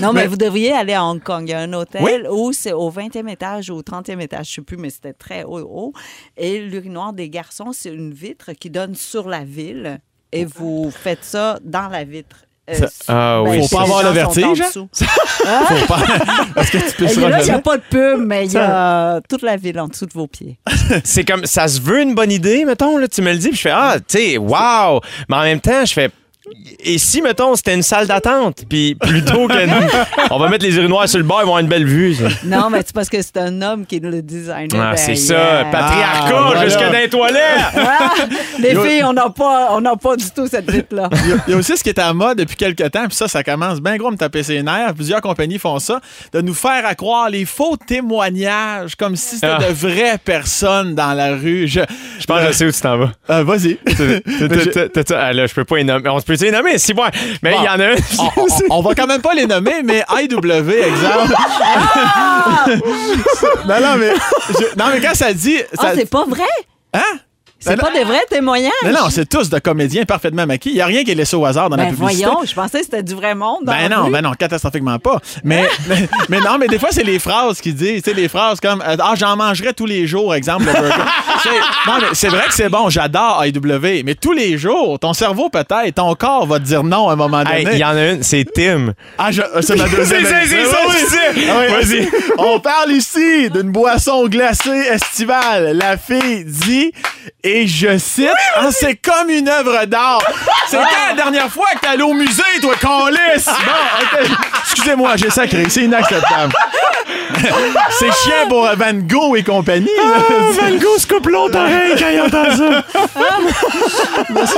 [0.00, 1.44] Non, mais Mais- vous devriez aller à Hong Kong.
[1.46, 2.12] Il y a un hôtel Oui.
[2.30, 5.44] où c'est au 20e étage ou au 30e étage, je sais plus, mais c'était très
[5.44, 5.92] haut, haut.
[6.36, 9.98] Et l'urinoir des garçons, c'est une vitre qui donne sur la ville
[10.32, 12.44] et vous faites ça dans la vitre.
[12.70, 14.70] Euh, Ah oui, les Faut pas avoir le vertige, hein?
[14.94, 15.98] Faut pas.
[16.60, 19.20] Est-ce que tu peux se il n'y a pas de pub, mais il y a
[19.28, 20.58] toute la ville en dessous de vos pieds.
[21.04, 23.56] c'est comme ça se veut une bonne idée, mettons, là, tu me le dis, puis
[23.56, 25.00] je fais ah, tu sais, wow!
[25.28, 26.10] Mais en même temps, je fais
[26.80, 29.54] et si, mettons, c'était une salle d'attente, puis plutôt que
[30.30, 32.14] on va mettre les urinoirs sur le bord, ils vont avoir une belle vue.
[32.14, 32.24] ça.
[32.44, 34.68] Non, mais c'est parce que c'est un homme qui est le designer.
[34.92, 36.64] Ah, c'est ça, patriarcat Ah, voilà.
[36.64, 37.40] jusque dans les toilettes!
[37.76, 38.14] Ah,
[38.58, 41.08] les filles, on n'a pas, on n'a pas du tout cette vitre-là.
[41.24, 43.06] Il y, a, il y a aussi ce qui est à mode depuis quelques temps,
[43.06, 44.94] puis ça, ça commence bien gros à me taper ses nerfs.
[44.94, 46.00] Plusieurs compagnies font ça,
[46.32, 49.58] de nous faire à croire les faux témoignages, comme si c'était Ah.
[49.58, 51.66] de vraies personnes dans la rue.
[51.66, 51.80] Je,
[52.20, 53.12] Je pense que je sais où tu t'en vas.
[53.30, 53.76] Euh, Vas-y.
[53.76, 56.08] T'as- t'as- t'as- t'as- ah, là, je peux pas nommer.
[56.08, 57.04] On peut les nommer, si bon.
[57.42, 57.94] Mais il y en a un.
[58.36, 61.34] on, on- on va quand même pas les nommer, mais IW, exemple.
[63.68, 64.12] non, non, mais,
[64.50, 65.58] je- non, mais quand ça dit.
[65.78, 66.42] Ah, ça- c'est pas vrai?
[66.94, 67.00] hein?
[67.64, 68.70] C'est pas des vrais témoignages?
[68.84, 70.72] Non, non, c'est tous de comédiens parfaitement maquillés.
[70.74, 72.24] Il n'y a rien qui est laissé au hasard dans la Ben publicité.
[72.26, 73.60] voyons, je pensais que c'était du vrai monde.
[73.64, 74.10] dans Ben la non, rue.
[74.10, 75.18] ben non, catastrophiquement pas.
[75.44, 78.02] Mais, mais, mais non, mais des fois, c'est les phrases qu'ils disent.
[78.02, 80.88] Tu sais, les phrases comme euh, Ah, j'en mangerai tous les jours, exemple, le burger.
[81.42, 81.50] C'est-
[81.90, 85.48] non, mais c'est vrai que c'est bon, j'adore IW, mais tous les jours, ton cerveau
[85.48, 87.62] peut-être, ton corps va te dire non à un moment donné.
[87.62, 88.92] Hey, il y en a une, c'est Tim.
[89.18, 90.24] Ah, je- c'est ma deuxième.
[90.24, 91.18] C'est- c'est- c'est ça.
[91.50, 91.84] Ah oui.
[91.84, 92.08] Vas-y.
[92.38, 95.76] On parle ici d'une boisson glacée estivale.
[95.76, 96.92] La fille dit,
[97.42, 100.22] et je cite, Ah, c'est comme une œuvre d'art.
[100.68, 102.74] C'est quand la dernière fois que t'es allé au musée, toi,
[103.10, 103.46] lisse?
[103.46, 104.28] Bon, ok.
[104.64, 105.64] Excusez-moi, j'ai sacré.
[105.68, 106.52] C'est inacceptable.
[107.98, 109.86] c'est chiant pour Van Gogh et compagnie.
[109.98, 110.18] là.
[110.60, 112.84] Van Gogh se coupe l'autre oreille quand il entend ça.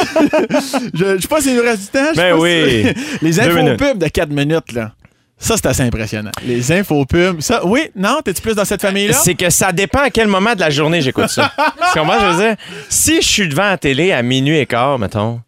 [0.94, 2.08] Je je sais pas s'il nous reste du temps.
[2.10, 2.86] je sais Ben pas oui.
[2.86, 3.80] si- Les Deux minutes.
[3.82, 4.90] infopubs de 4 minutes, là.
[5.38, 6.30] Ça, c'est assez impressionnant.
[6.46, 7.40] Les infopubs.
[7.40, 9.14] Ça, oui, non, t'es-tu plus dans cette famille-là?
[9.14, 11.52] C'est que ça dépend à quel moment de la journée j'écoute ça.
[11.92, 12.56] tu comprends, je veux dire?
[12.88, 15.40] Si je suis devant la télé à minuit et quart, mettons,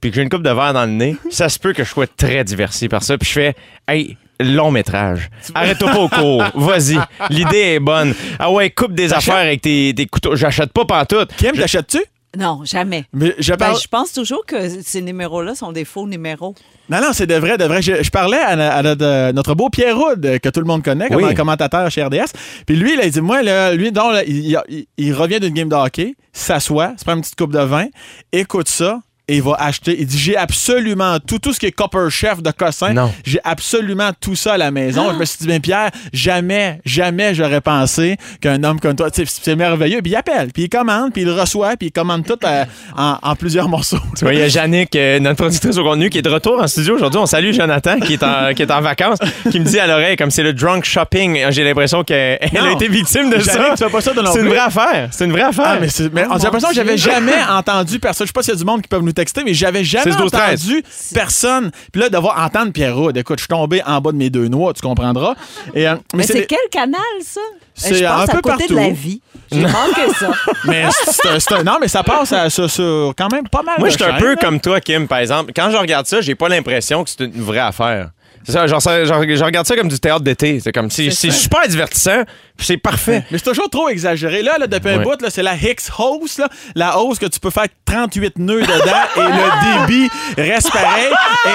[0.00, 1.88] puis que j'ai une coupe de verre dans le nez, ça se peut que je
[1.88, 3.16] sois très diverti par ça.
[3.18, 3.54] Puis je fais,
[3.86, 5.30] hey, long métrage.
[5.54, 6.44] Arrête-toi pas au cours.
[6.54, 6.98] Vas-y.
[7.30, 8.14] L'idée est bonne.
[8.38, 10.34] Ah ouais, coupe des affaires avec tes, tes couteaux.
[10.34, 11.30] J'achète pas pantoute.
[11.36, 12.02] Kim, t'achètes-tu?
[12.36, 13.04] Non, jamais.
[13.12, 16.54] Mais je Ben, je pense toujours que ces numéros-là sont des faux numéros.
[16.90, 17.80] Non, non, c'est de vrai, de vrai.
[17.82, 20.82] Je, je parlais à, à notre, notre beau Pierre Roud, euh, que tout le monde
[20.84, 21.30] connaît, comme Oui.
[21.30, 22.32] un commentateur chez RDS.
[22.66, 25.54] Puis lui, là, il dit Moi, là, lui, donc, là, il, il- il revient d'une
[25.54, 27.86] game de hockey, s'assoit, se prend une petite coupe de vin,
[28.32, 29.96] écoute ça, et il va acheter.
[29.98, 32.92] Il dit J'ai absolument tout, tout ce qui est Copper Chef de Cossin.
[32.92, 33.12] Non.
[33.24, 35.12] J'ai absolument tout ça à la maison.
[35.12, 39.26] Je me suis dit, bien, Pierre, jamais, jamais j'aurais pensé qu'un homme comme toi, tu
[39.26, 40.00] sais, c'est merveilleux.
[40.02, 42.64] Puis il appelle, puis il commande, puis il reçoit, puis il commande tout euh,
[42.96, 43.98] en, en plusieurs morceaux.
[44.16, 46.60] Tu vois, il y a Yannick, euh, notre productrice au contenu, qui est de retour
[46.62, 47.18] en studio aujourd'hui.
[47.20, 49.18] On salue Jonathan, qui est en, qui est en vacances,
[49.50, 52.72] qui me dit à l'oreille, comme c'est le drunk shopping, j'ai l'impression qu'elle elle a
[52.72, 53.70] été victime de Yannick, ça.
[53.76, 55.08] tu fais pas ça de non C'est une vraie affaire.
[55.10, 55.64] C'est une vraie affaire.
[55.66, 57.10] Ah, mais, c'est- mais Oh, j'ai l'impression que j'avais Dieu.
[57.10, 58.26] jamais entendu personne.
[58.26, 60.12] Je sais pas s'il y a du monde qui peuvent nous texter, mais j'avais jamais
[60.12, 60.62] 6, 12, 13.
[60.62, 60.82] entendu
[61.14, 61.70] personne.
[61.92, 64.72] Puis là, devoir entendre Pierrot, écoute, je suis tombé en bas de mes deux noix,
[64.72, 65.34] tu comprendras.
[65.74, 67.40] Et, euh, Mais c'est des- quel canal, ça?
[67.74, 68.74] C'est je pense un peu à côté de partout.
[68.74, 69.20] la vie.
[69.52, 70.30] J'ai manqué ça.
[70.64, 73.62] mais c'est un- c'est un- non, mais ça passe à- sur, sur quand même pas
[73.62, 73.76] mal.
[73.78, 74.36] Moi, de je suis un peu là.
[74.36, 75.52] comme toi, Kim, par exemple.
[75.54, 78.10] Quand je regarde ça, j'ai pas l'impression que c'est une vraie affaire.
[78.44, 80.60] C'est ça, genre, ça- genre, je regarde ça comme du théâtre d'été.
[80.60, 82.22] C'est comme si c'est super divertissant,
[82.58, 83.24] c'est parfait.
[83.30, 84.42] Mais c'est toujours trop exagéré.
[84.42, 85.04] Là, là depuis un Ouais.
[85.04, 89.04] bout, c'est la Higgs hose, là, la hausse que tu peux faire 38 nœuds dedans
[89.16, 91.06] et le débit reste pareil.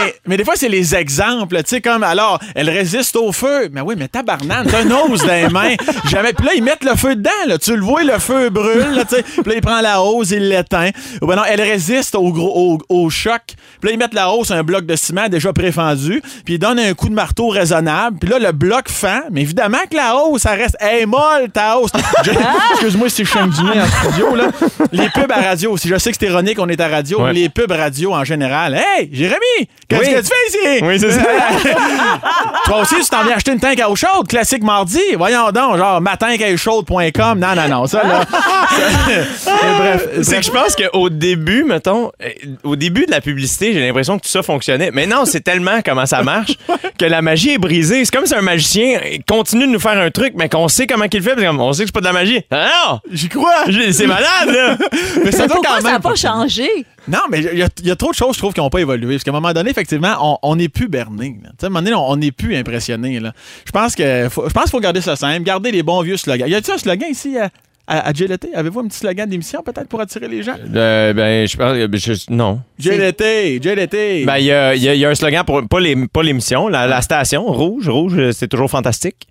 [0.08, 1.58] Et- mais des fois, c'est les exemples.
[1.58, 3.70] Tu sais, comme, alors, elle résiste au feu.
[3.72, 5.76] Mais oui, mais tabarnane, t'as une hausse dans les mains.
[6.10, 6.34] Jamais.
[6.34, 7.30] Puis là, ils mettent le feu dedans.
[7.48, 7.58] Là.
[7.58, 8.92] Tu le vois, le feu brûle.
[8.96, 9.24] Là, tu sais.
[9.24, 10.90] Puis là, il prend la hausse, il l'éteint.
[11.22, 13.42] Ou ben non, elle résiste au, gros, au, au choc.
[13.80, 16.22] Puis là, ils mettent la hausse, un bloc de ciment déjà préfendu.
[16.46, 18.18] Puis ils donnent un coup de marteau raisonnable.
[18.20, 19.22] Puis là, le bloc fend.
[19.32, 20.78] Mais évidemment que la hausse, ça reste.
[20.92, 21.92] Est molle, ta hausse.
[22.24, 22.32] Je-
[22.74, 24.36] Excuse-moi si je suis du nez en studio.
[24.36, 24.46] Là.
[24.92, 25.78] Les pubs à radio.
[25.78, 27.22] Si je sais que c'est ironique, on est à radio.
[27.24, 27.34] Ouais.
[27.34, 28.76] Les pubs radio en général.
[28.76, 29.40] Hey, Jérémy,
[29.88, 30.14] qu'est-ce Oui.
[30.14, 30.84] que tu fais ici?
[30.84, 31.22] Oui, c'est ça.
[32.66, 35.00] Toi aussi, tu t'en viens acheter une tank à eau chaude, classique mardi.
[35.18, 37.40] Voyons donc, genre matinquaechaude.com.
[37.40, 38.22] Non, non, non, ça, là.
[39.38, 40.08] ça- bref.
[40.24, 42.30] C'est que je pense qu'au début, mettons, euh,
[42.64, 44.92] au début de la publicité, j'ai l'impression que tout ça fonctionnait.
[44.94, 46.58] Mais non, c'est tellement comment ça marche
[46.98, 48.04] que la magie est brisée.
[48.06, 51.08] C'est comme si un magicien continue de nous faire un truc, mais qu'on sait comment
[51.08, 51.36] qu'il fait.
[51.36, 52.42] parce qu'on- On sait que c'est pas de la magie.
[52.52, 53.00] Ah non!
[53.12, 53.66] J'y crois.
[53.92, 54.78] C'est malade, là!
[55.24, 56.02] Mais ça pourquoi quand ça n'a même.
[56.02, 56.68] pas changé?
[57.08, 58.70] Non, mais il y, a- il y a trop de choses, je trouve, qui n'ont
[58.70, 59.16] pas évolué.
[59.16, 61.36] Parce qu'à un moment donné, effectivement, on- on n'est plus berné.
[61.44, 61.50] là.
[61.50, 63.20] Tu sais, À un moment donné, on n'est plus impressionné.
[63.20, 63.34] là.
[63.66, 66.18] Je pense que faut- je pense qu'il faut garder ça simple, garder les bons vieux
[66.18, 66.48] slogans.
[66.48, 67.50] Y a-t-il un slogan ici à,
[67.88, 68.12] à?
[68.54, 70.56] Avez-vous un petit slogan d'émission peut-être pour attirer les gens?
[70.76, 71.76] Euh, ben, je pense.
[71.76, 72.60] je- non.
[72.80, 74.24] GLT, GLT.
[74.26, 76.08] Ben, il y a, il y a- il y a un slogan pour pas les-
[76.08, 77.90] pas l'émission, la, la station, rouge.
[77.90, 79.28] Rouge, euh, c'est toujours fantastique.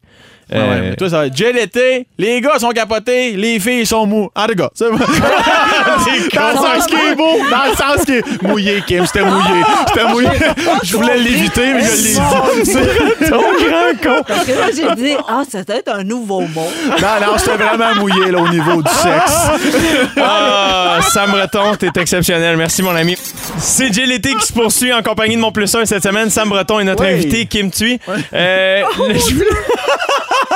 [0.52, 3.86] Ah ouais, Euh, mais toi, ça va être GLT, les gars sont capotés, les filles
[3.86, 4.28] sont mous.
[4.34, 4.84] En tout cas, c'est
[6.34, 9.62] dans le sens qui est beau, dans le sens qui est mouillé, Kim, c'était mouillé.
[9.88, 10.28] C'était mouillé.
[10.82, 13.28] Je voulais l'éviter, mais je l'ai dit.
[13.28, 14.22] ton grand con.
[14.26, 16.68] Parce que là, j'ai dit, ah, c'est peut-être un nouveau mot.
[17.00, 20.10] Non, non, c'était vraiment mouillé là, au niveau du sexe.
[20.16, 22.56] Ah, Sam Breton, t'es exceptionnel.
[22.56, 23.16] Merci, mon ami.
[23.58, 26.30] C'est Jay l'été qui se poursuit en compagnie de mon plus 1 cette semaine.
[26.30, 27.12] Sam Breton est notre Oui.
[27.12, 27.98] invité, Kim Tui.
[28.32, 29.46] Euh, le- je voulais-
[30.32, 30.39] Ah,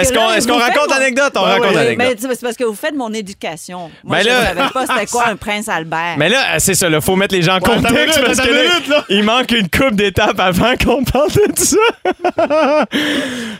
[0.00, 0.12] Est-ce
[0.46, 1.32] qu'on vous faites raconte l'anecdote?
[1.36, 1.74] On Ouais, raconte ouais.
[1.74, 2.16] l'anecdote.
[2.28, 3.90] Mais c'est parce que vous faites mon éducation.
[4.04, 6.14] Moi, Ben je là- ne savais pas c'était quoi un prince Albert.
[6.18, 8.52] Mais là, c'est ça, il faut mettre les gens en une contexte minute, parce que
[8.52, 9.04] minute, là.
[9.08, 11.76] il manque une coupe d'étapes avant qu'on parle de ça.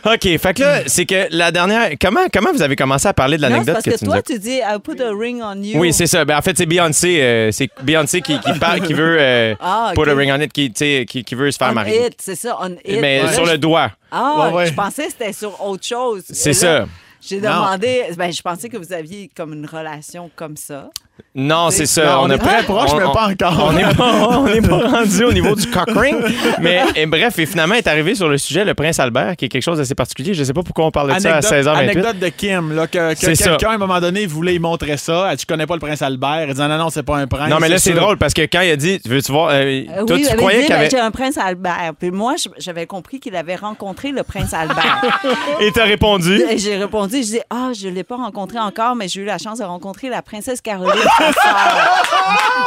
[0.05, 1.89] OK, fait que là, c'est que la dernière...
[2.01, 4.19] Comment, comment vous avez commencé à parler de l'anecdote parce que, que, tu nous toi,
[4.19, 4.23] as...
[4.23, 5.79] tu dis, I put a ring on you.
[5.79, 6.25] Oui, c'est ça.
[6.25, 9.91] Ben, en fait, c'est Beyoncé, euh, c'est Beyoncé qui, qui, parle, qui veut euh, Ah,
[9.95, 12.07] put a ring on it, qui, qui, qui veut se faire On marier.
[12.07, 12.99] it, c'est ça, on it.
[13.01, 13.91] Mais Là, sur le doigt.
[14.11, 14.65] Ah, Ouais, ouais.
[14.65, 16.23] je pensais c'était sur autre chose.
[16.29, 16.87] C'est ça.
[17.21, 20.89] J'ai demandé, ben, je pensais que vous aviez comme une relation comme ça.
[21.35, 22.05] Non, c'est ça.
[22.05, 23.67] Non, on est très proche, mais pas encore.
[23.69, 26.15] On n'est pas, on n'est pas rendu au niveau du cock ring.
[26.61, 29.49] Mais et bref, et finalement est arrivé sur le sujet le prince Albert, qui est
[29.49, 30.33] quelque chose d'assez particulier.
[30.33, 31.77] Je sais pas pourquoi on parle de ça à 16h28.
[31.77, 33.49] anecdote de Kim, là, que, que C'est ça.
[33.51, 35.27] quelqu'un, à un moment donné, voulait y montrer ça.
[35.29, 36.45] Elle dit, Tu connais pas le prince Albert.
[36.49, 37.49] Elle dit Non, non, c'est pas un prince.
[37.49, 40.05] Non, mais là, c'est drôle parce que quand il a dit, veux-tu voir, euh, Euh,
[40.05, 40.89] toi, oui, tu il croyais dit, qu'il avait.
[40.89, 41.93] j'ai un prince Albert.
[41.99, 45.01] Puis moi, j'avais compris qu'il avait rencontré le prince Albert.
[45.61, 46.41] Et t'as répondu?
[46.49, 49.37] Et j'ai répondu, je dis, ah, je l'ai pas rencontré encore, mais j'ai eu la
[49.37, 52.03] chance de rencontrer la princesse Caroline, sa sœur.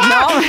[0.09, 0.41] non,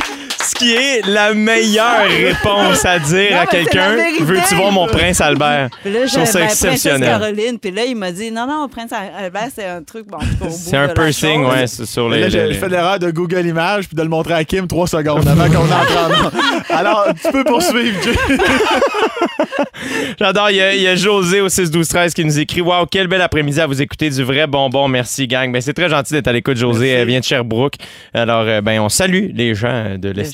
[0.45, 4.23] Ce qui est la meilleure réponse à dire Non, à mais c'est quelqu'un, la vérité.
[4.23, 5.69] veux-tu voir mon prince Albert?
[5.83, 7.09] Puis là, Je trouve ça ben, princesse exceptionnel.
[7.09, 7.59] Caroline.
[7.59, 10.25] Puis là, il m'a dit, non, non, prince Albert, c'est un truc, bon, en tout
[10.25, 11.53] cas, au bout C'est un de la piercing, chose.
[11.53, 12.19] ouais, c'est sur les.
[12.21, 14.87] Là, j'ai les- fait l'erreur de Google Images puis de le montrer à Kim trois
[14.87, 16.31] secondes avant qu'on en onde.
[16.69, 18.11] Alors, tu peux poursuivre, Jay.
[20.19, 20.49] J'adore.
[20.51, 23.21] Il y, a, il y a José au 6-12-13 qui nous écrit Waouh, quel bel
[23.21, 24.09] après-midi à vous écouter.
[24.09, 24.87] Du vrai bonbon.
[24.87, 25.51] Merci, gang.
[25.51, 26.89] Ben, c'est très gentil d'être à l'écoute, José.
[26.89, 27.75] Elle vient de Sherbrooke.
[28.13, 30.32] Alors, euh, ben, on salue les gens de l'Estrie.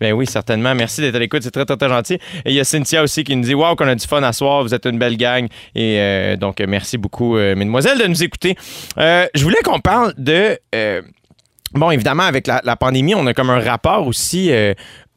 [0.00, 0.74] Ben oui, certainement.
[0.74, 1.42] Merci d'être à l'écoute.
[1.42, 2.14] C'est très, très, très gentil.
[2.14, 4.32] Et il y a Cynthia aussi qui nous dit Waouh, qu'on a du fun à
[4.32, 4.62] soir.
[4.62, 5.46] Vous êtes une belle gang.
[5.74, 8.56] Et euh, donc, merci beaucoup, euh, mesdemoiselles, de nous écouter.
[8.98, 10.58] Euh, je voulais qu'on parle de.
[11.72, 14.50] Bon, évidemment, avec la, pandémie, on a comme un rapport aussi.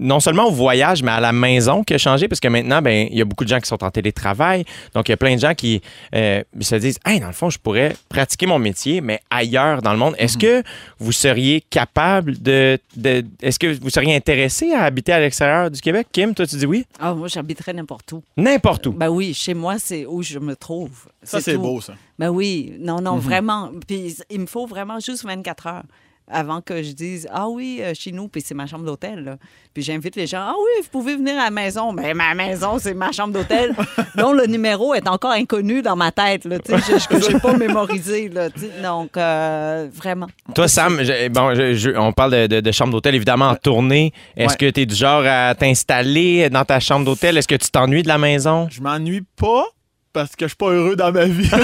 [0.04, 3.08] Non seulement au voyage, mais à la maison qui a changé, parce que maintenant, ben,
[3.10, 4.66] il y a beaucoup de gens qui sont en télétravail.
[4.94, 5.82] Donc, il y a plein de gens qui
[6.14, 9.94] euh, se disent, hey, dans le fond, je pourrais pratiquer mon métier, mais ailleurs dans
[9.94, 10.14] le monde.
[10.18, 10.62] Est-ce que
[11.00, 15.80] vous seriez capable de, de- est-ce que vous seriez intéressé à habiter à l'extérieur du
[15.82, 16.08] Québec?
[16.12, 16.86] Kim, toi, tu dis oui?
[17.00, 18.22] Ah, moi, j'habiterais n'importe où.
[18.38, 18.92] N'importe où.
[18.92, 21.08] Ben oui, chez moi, c'est où je me trouve.
[21.24, 21.94] Ça, c'est beau, ça.
[22.20, 23.72] Ben oui, non, non, vraiment.
[23.88, 25.84] Puis il me faut vraiment juste 24 heures
[26.32, 29.38] avant que je dise Ah oui, euh, chez nous, puis c'est ma chambre d'hôtel.
[29.74, 31.92] Puis j'invite les gens Ah oui, vous pouvez venir à la maison.
[31.92, 33.76] Mais ma maison, c'est ma chambre d'hôtel,
[34.16, 36.46] dont le numéro est encore inconnu dans ma tête.
[36.46, 38.30] Là, tu sais, je- que je n'ai pas mémorisé.
[38.30, 38.50] Là.
[38.84, 40.28] Donc, euh, vraiment.
[40.56, 43.56] Toi, Sam, je- bon, je- je- on parle de, de- de chambre d'hôtel, évidemment, en
[43.56, 44.14] tournée.
[44.38, 44.58] Est-ce Ouais.
[44.58, 47.38] que tu es du genre à t'installer dans ta chambre d'hôtel?
[47.38, 48.68] Est-ce que tu t'ennuies de la maison?
[48.72, 49.66] Je m'ennuie pas
[50.14, 51.50] parce que je suis pas heureux dans ma vie.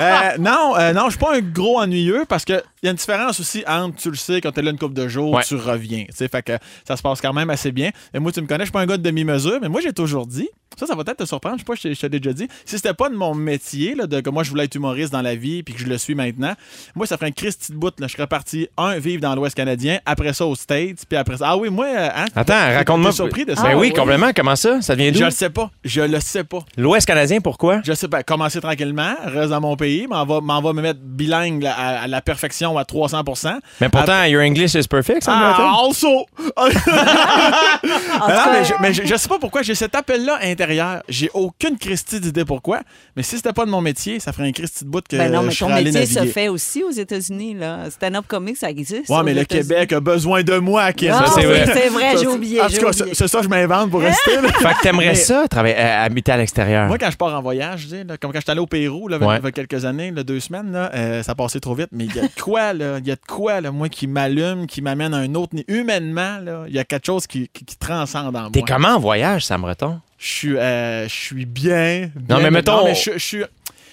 [0.00, 2.90] Euh, non, euh, non, je suis pas un gros ennuyeux parce que il y a
[2.90, 5.32] une différence aussi entre, tu le sais, quand tu es là une couple de jours,
[5.32, 5.42] Ouais.
[5.46, 6.04] tu reviens.
[6.08, 6.52] Tu sais, fait que
[6.86, 7.90] ça se passe quand même assez bien.
[8.14, 9.92] Et moi, tu me connais, je suis pas un gars de demi-mesure, mais moi, j'ai
[9.92, 12.08] toujours dit, ça, ça va peut-être te surprendre, je sais pas, je t'ai- je t'ai
[12.08, 14.74] déjà dit, si c'était pas de mon métier, là, de que moi, je voulais être
[14.74, 16.54] humoriste dans la vie puis que je le suis maintenant,
[16.94, 18.06] moi, ça ferait un Christy de bout, là.
[18.06, 21.46] Je serais parti, un, vivre dans l'Ouest canadien, après ça aux States, puis après ça.
[21.48, 22.24] Ah oui, moi, euh, hein?
[22.34, 23.10] Attends, raconte-moi.
[23.10, 23.62] T'es surpris de ça?
[23.62, 23.92] Ben Ah, oui, oui.
[23.92, 24.30] complètement.
[24.34, 24.80] Comment ça?
[24.80, 25.18] Ça vient d'où?
[25.18, 25.70] Je le sais pas.
[25.84, 26.60] Je le sais pas.
[26.90, 27.82] L'Ouest canadien, pourquoi?
[27.84, 31.62] Je sais pas, commencer tranquillement, reste dans mon pays, m'en va, va me mettre bilingue
[31.62, 35.64] là, à, à la perfection à 300% Mais pourtant, your English is perfect, semblerait-il.
[35.68, 36.26] Ah, also!
[36.36, 36.52] Tout
[38.28, 41.02] Non, mais, je, mais je, je sais pas pourquoi j'ai cet appel-là intérieur.
[41.08, 42.80] J'ai aucune Christie d'idée pourquoi.
[43.16, 45.30] Mais si c'était pas de mon métier, ça ferait un Christie de bout que ben
[45.30, 47.54] non, mais je ton métier se fait aussi aux États-Unis.
[47.54, 47.88] là.
[47.88, 49.08] Stand-up comic, ça existe.
[49.08, 49.44] Ouais, mais le.
[49.44, 51.12] Québec a besoin de moi, Kim.
[51.14, 51.66] Ah, Ça, c'est vrai.
[51.66, 52.60] C'est vrai, Ça, j'ai oublié.
[52.60, 54.34] En tout cas, c'est ça que je m'invente pour rester.
[54.40, 54.48] là.
[54.52, 56.79] Fait que t'aimerais Mais- ça, travailler, euh, habiter à l'extérieur.
[56.88, 59.08] Moi, quand je pars en voyage, je dis, là, comme quand j'étais allé au Pérou,
[59.08, 59.38] là, il y a- Ouais.
[59.38, 61.88] il y a quelques années, là, deux semaines, là, euh, ça passait trop vite.
[61.92, 62.98] Mais il y a de quoi, là?
[62.98, 65.54] Il y a de quoi, là, moi, qui m'allume, qui m'amène à un autre.
[65.68, 68.50] Humainement, là, il y a quelque chose qui, qui, qui transcende en moi.
[68.52, 70.00] T'es comment en voyage, Sam Breton?
[70.18, 73.42] Je suis, euh, je suis bien, Non, bien- mais mettons- mais je, je suis.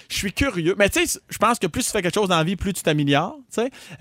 [0.09, 0.75] Je suis curieux.
[0.77, 2.73] Mais tu sais, je pense que plus tu fais quelque chose dans la vie, plus
[2.73, 3.35] tu t'améliores.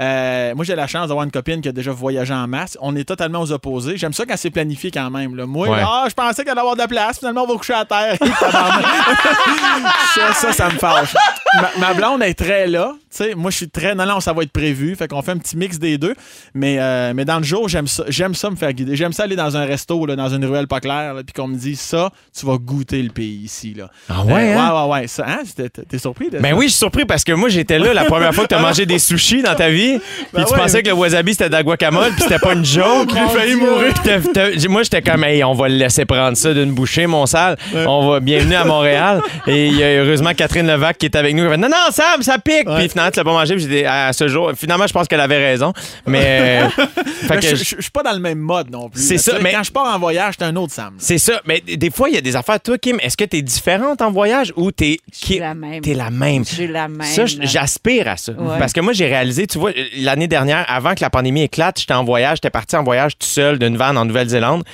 [0.00, 2.76] Euh, moi, j'ai la chance d'avoir une copine qui a déjà voyagé en masse.
[2.80, 3.96] On est totalement aux opposés.
[3.96, 5.34] J'aime ça quand c'est planifié quand même.
[5.34, 5.46] là.
[5.46, 5.80] Moi, Ouais.
[5.84, 7.18] ah, je pensais qu'il allait avoir de la place.
[7.18, 8.16] Finalement, on va coucher à terre.
[10.14, 11.14] ça, ça, ça me fâche.
[11.54, 12.92] Ma, ma blonde est très là.
[13.36, 13.94] moi, je suis très.
[13.94, 14.94] Non, non, ça va être prévu.
[14.96, 16.14] Fait qu'on fait un petit mix des deux.
[16.54, 18.04] Mais, euh, mais dans le jour, j'aime ça.
[18.08, 18.96] J'aime ça me faire guider.
[18.96, 21.56] J'aime ça aller dans un resto, là, dans une ruelle pas claire, puis qu'on me
[21.56, 23.74] dise ça, tu vas goûter le pays ici.
[23.74, 23.90] Là.
[24.08, 24.72] Ah ouais, Euh, hein?
[24.72, 25.06] ouais, ouais, ouais.
[25.08, 25.38] Ça, hein?
[25.56, 26.54] T'es- T'es surpris de Ben ça?
[26.56, 28.84] oui, je suis surpris parce que moi, j'étais là la première fois que t'as mangé
[28.86, 29.98] des sushis dans ta vie.
[30.16, 30.58] Puis Ben tu ouais.
[30.58, 33.10] pensais que le wasabi, c'était de la guacamole, puis c'était pas une joke.
[33.12, 33.94] J'ai failli mourir.
[34.04, 37.56] T'as- moi, j'étais comme, hey, on va le laisser prendre ça d'une bouchée, mon sale.
[37.74, 39.22] On va, bienvenue à Montréal.
[39.46, 41.44] Et il y a heureusement Catherine Levac qui est avec nous.
[41.44, 42.66] Elle fait, non, non, Sam, ça pique.
[42.76, 43.54] Puis finalement, tu l'as pas mangé.
[43.54, 45.72] Puis j'ai dit, à ce jour, finalement, je pense qu'elle avait raison.
[46.06, 46.86] Mais, euh, fait
[47.30, 49.00] Mais que je, je- je- je suis pas dans le même mode non plus.
[49.02, 50.94] C'est ça, mais- Quand je pars en voyage, c'est un autre Sam.
[50.98, 51.40] c'est ça.
[51.46, 52.60] Mais des fois, il y a des affaires.
[52.60, 54.98] Toi, Kim, est-ce que t'es différente en voyage ou t'es.
[55.12, 55.80] Je suis la même.
[55.86, 56.44] T'es la même.
[56.44, 57.06] Je suis la même.
[57.06, 58.32] Ça, j'aspire à ça.
[58.32, 58.58] Ouais.
[58.58, 61.94] Parce que moi, j'ai réalisé, tu vois, l'année dernière, avant que la pandémie éclate, j'étais
[61.94, 64.64] en voyage, j'étais parti en voyage tout seul d'une vanne en Nouvelle-Zélande.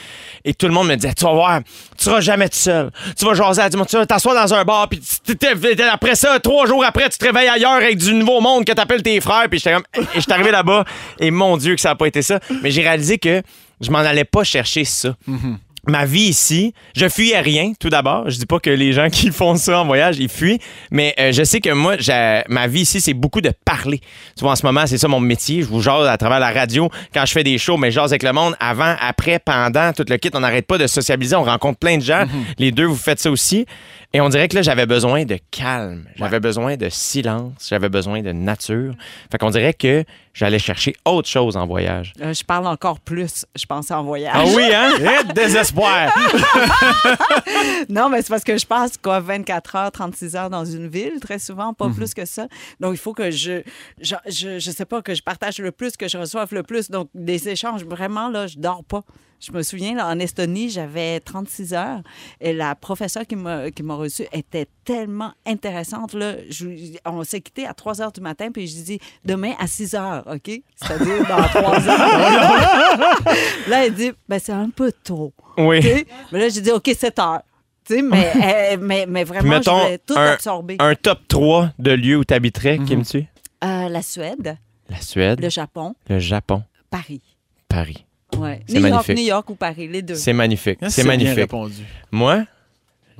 [0.46, 1.60] Et tout le monde me disait, tu vas voir,
[1.98, 2.90] tu seras jamais tout seul.
[3.14, 5.02] Tu vas jaser à du monde, tu vas t'asseoir dans un bar, puis
[5.92, 9.02] après ça, trois jours après, tu te réveilles ailleurs avec du nouveau monde que t'appelles
[9.02, 9.50] tes frères.
[9.50, 10.86] Puis j'étais comme, et j'étais arrivé là-bas,
[11.20, 12.40] et mon Dieu que ça n'a pas été ça.
[12.62, 13.42] Mais j'ai réalisé que
[13.82, 15.14] je m'en allais pas chercher ça
[15.86, 18.30] ma vie ici, je fuis à rien, tout d'abord.
[18.30, 20.58] Je dis pas que les gens qui font ça en voyage, ils fuient,
[20.90, 24.00] mais euh, je sais que moi, j'ai- ma vie ici, c'est beaucoup de parler.
[24.36, 25.62] Tu vois, en ce moment, c'est ça mon métier.
[25.62, 28.12] Je vous jase à travers la radio quand je fais des shows, mais je jase
[28.12, 30.30] avec le monde avant, après, pendant, tout le kit.
[30.34, 32.24] On n'arrête pas de socialiser, on rencontre plein de gens.
[32.58, 33.66] Les deux, vous faites ça aussi.
[34.14, 36.04] Et on dirait que là, j'avais besoin de calme.
[36.16, 37.66] J'avais besoin de silence.
[37.68, 38.94] J'avais besoin de nature.
[39.30, 42.12] Fait qu'on dirait que j'allais chercher autre chose en voyage.
[42.20, 44.34] Euh, je parle encore plus, je pense, en voyage.
[44.36, 44.90] Ah oui, hein?
[45.30, 46.12] Et désespoir.
[47.88, 51.20] Non, mais c'est parce que je passe quoi, 24 heures, 36 heures dans une ville,
[51.20, 51.94] très souvent, pas Mhm.
[51.96, 52.46] plus que ça.
[52.80, 53.62] Donc, il faut que je,
[54.00, 56.90] je, je, je sais pas, que je partage le plus, que je reçoive le plus.
[56.90, 59.02] Donc, des échanges, vraiment, là, je dors pas.
[59.44, 62.00] Je me souviens, là, en Estonie, j'avais 36 heures
[62.40, 66.14] et la professeure qui m'a qui m'a reçue était tellement intéressante.
[66.14, 66.34] Là.
[66.48, 69.94] Je- on s'est quitté à 3 heures du matin, puis je dis demain à 6
[69.94, 70.60] heures, OK?
[70.76, 73.18] C'est-à-dire dans 3 heures.
[73.68, 75.32] là, elle dit, ben, c'est un peu tôt.
[75.58, 75.80] Oui.
[76.30, 77.42] Mais là, j'ai dit, OK, 7 heures.
[77.84, 78.30] Tu sais, mais,
[78.74, 80.76] euh, mais, mais vraiment, mettons, je voulais tout un, absorber.
[80.78, 82.78] un top 3 de lieux où tu habiterais.
[82.86, 83.18] Kim, tu?
[83.64, 84.56] Euh, la Suède,
[84.88, 87.22] La Suède, le Japon, le Japon, Paris.
[87.68, 88.04] Paris.
[88.38, 88.60] Ouais.
[88.66, 89.16] C'est New York, magnifique.
[89.16, 90.14] New York ou Paris, les deux.
[90.14, 90.78] C'est magnifique.
[90.82, 91.36] Ah, C'est bien magnifique.
[91.38, 91.82] répondu.
[92.10, 92.44] Moi, Vaud-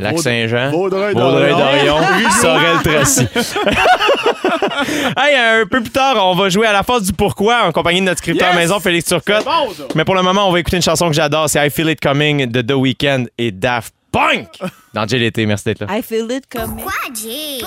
[0.05, 1.31] Lac-Saint-Jean, Vaudreuil-Dorion.
[1.31, 3.27] Vaudreuil-Dorion, Sorel-Tracy.
[5.17, 8.01] Hey, un peu plus tard, on va jouer à la phase du pourquoi en compagnie
[8.01, 8.57] de notre scripteur Yes!
[8.57, 9.45] maison, Félix Turcotte.
[9.45, 9.69] Bon.
[9.95, 11.49] Mais pour le moment, on va écouter une chanson que j'adore.
[11.49, 14.49] C'est I Feel It Coming de The Weeknd et Daft Punk
[14.95, 15.47] dans JLT.
[15.47, 15.99] Merci d'être là.
[15.99, 16.77] I feel it coming.
[16.77, 17.61] Pourquoi, Jay?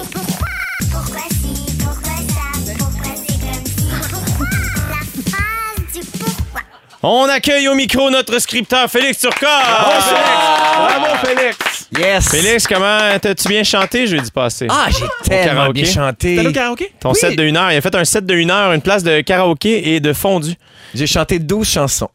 [7.07, 9.47] On accueille au micro notre scripteur Félix Turcotte.
[9.47, 11.87] Bravo, Félix.
[11.95, 12.29] Yes!
[12.29, 14.65] Félix, comment t'as-tu bien chanté jeudi passé?
[14.71, 15.81] Ah, j'ai tellement karaoké.
[15.83, 16.35] bien chanté.
[16.35, 16.91] T'es au karaoké?
[16.99, 17.15] Ton oui.
[17.19, 17.71] set de une heure.
[17.71, 20.55] Il a fait un set de une heure, une place de karaoké et de fondu.
[20.95, 22.09] J'ai chanté 12 chansons.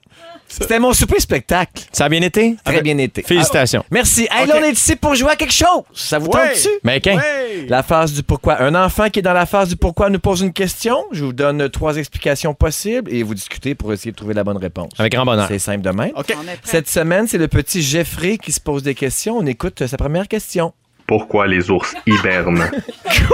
[0.50, 1.84] C'était mon souper spectacle.
[1.92, 2.56] Ça a bien été?
[2.64, 3.22] Très bien été.
[3.22, 3.82] Félicitations.
[3.84, 4.26] Ah, merci.
[4.30, 5.82] Hey, là, on est ici pour jouer à quelque chose.
[5.94, 6.48] Ça vous Ouais.
[6.54, 6.68] tente-tu?
[6.82, 7.00] Mais?
[7.06, 7.66] Ouais.
[7.68, 8.60] La phase du pourquoi.
[8.62, 11.04] Un enfant qui est dans la phase du pourquoi nous pose une question.
[11.12, 14.56] Je vous donne trois explications possibles et vous discutez pour essayer de trouver la bonne
[14.58, 14.90] réponse.
[14.98, 15.46] Avec grand bonheur.
[15.48, 16.10] C'est simple de même.
[16.16, 16.34] OK.
[16.36, 16.56] On est prêt.
[16.64, 19.38] Cette semaine, c'est le petit Jeffrey qui se pose des questions.
[19.38, 20.72] On écoute euh, sa première question.
[21.11, 22.70] Pourquoi les ours hibernent?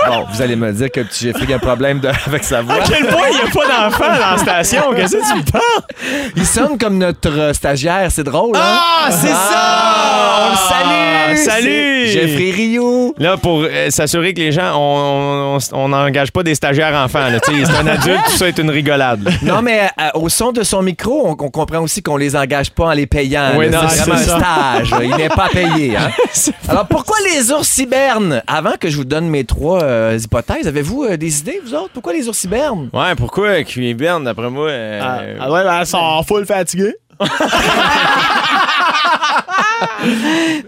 [0.09, 2.77] Bon, vous allez me dire que petit Jeffrey a un problème de- avec sa voix.
[2.77, 4.83] À quel point il n'y a pas d'enfant dans la station?
[4.95, 6.33] Qu'est-ce que tu me parles?
[6.37, 8.09] Il sonne comme notre euh, stagiaire.
[8.11, 8.61] C'est drôle, hein?
[8.63, 10.47] Ah, c'est ça!
[10.47, 11.37] On le salue!
[11.45, 12.07] Salut!
[12.07, 13.15] C'est Jeffrey Rio.
[13.19, 17.29] Là, pour euh, s'assurer que les gens, on n'engage pas des stagiaires enfants.
[17.29, 17.41] là.
[17.41, 19.23] Tu sais, C'est un adulte, tout ça est une rigolade.
[19.25, 19.31] là.
[19.43, 22.71] Non, mais euh, au son de son micro, on, on comprend aussi qu'on les engage
[22.71, 23.53] pas en les payant.
[23.57, 24.39] Oui, c'est vraiment un ça.
[24.39, 24.95] stage.
[25.03, 25.97] Il n'est pas payé.
[25.97, 26.11] hein.
[26.69, 28.43] Alors, pourquoi les ours hibernent?
[28.47, 31.91] Avant que je vous donne mes trois euh, hypothèses, avez-vous euh, des idées, vous autres?
[31.93, 32.89] Pourquoi les ours hibernent?
[32.93, 34.69] Ouais, pourquoi qu'ils hibernent, d'après moi?
[34.69, 36.95] euh, Ah, ah ouais, ben, elles sont full fatiguées.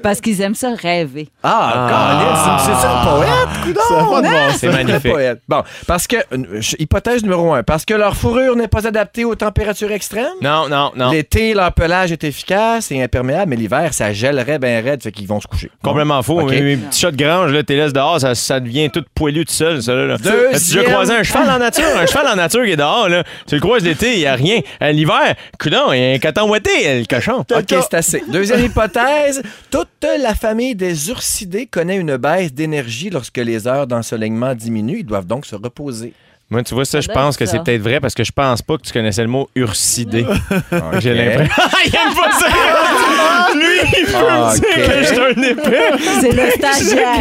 [0.03, 1.29] Parce qu'ils aiment ça rêver.
[1.43, 2.59] Ah, Ah.
[2.59, 4.21] C'est c'est ça le poète, coudonc?
[4.23, 4.23] Bon
[4.57, 5.13] C'est magnifique.
[5.13, 5.41] poète.
[5.49, 9.35] Bon, parce que, euh, hypothèse numéro un, parce que leur fourrure n'est pas adaptée aux
[9.35, 10.27] températures extrêmes?
[10.43, 11.11] Non, non, non.
[11.11, 15.27] L'été, leur pelage est efficace et imperméable, mais l'hiver, ça gèlerait bien raide, fait qu'ils
[15.29, 15.71] vont se coucher.
[15.83, 16.43] Complètement faux.
[16.43, 19.45] Mes, mes petits chats de grange, là, t'es laisses dehors, ça, ça devient tout poilu
[19.45, 19.95] tout seul, ça.
[19.95, 21.85] Là, As-tu déjà croisé un cheval en nature?
[22.01, 23.23] Un cheval en nature qui est dehors, là.
[23.47, 24.61] Tu le croises l'été, il n'y a rien.
[24.81, 27.41] À l'hiver, coudon, il y a un ouaté, le cochon.
[27.41, 28.23] OK, c'est assez.
[28.29, 29.89] Deuxième hypothèse, toute
[30.21, 34.99] la famille des ursidés connaît une baisse d'énergie lorsque les heures d'ensoleillement diminuent.
[35.01, 36.13] Ils doivent donc se reposer.
[36.51, 38.79] Moi, tu vois, ça, je pense que c'est peut-être vrai parce que je pense pas
[38.79, 40.25] que tu connaissais le mot ursidé.
[40.99, 41.53] J'ai l'impression.
[41.85, 43.53] il aime pas ça!
[43.55, 44.55] Lui, il veut me Ok.
[44.55, 45.91] dire que je suis un épais.
[46.23, 47.21] C'est le stagiaire.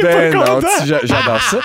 [0.00, 1.58] Ben pas non, j'adore ça.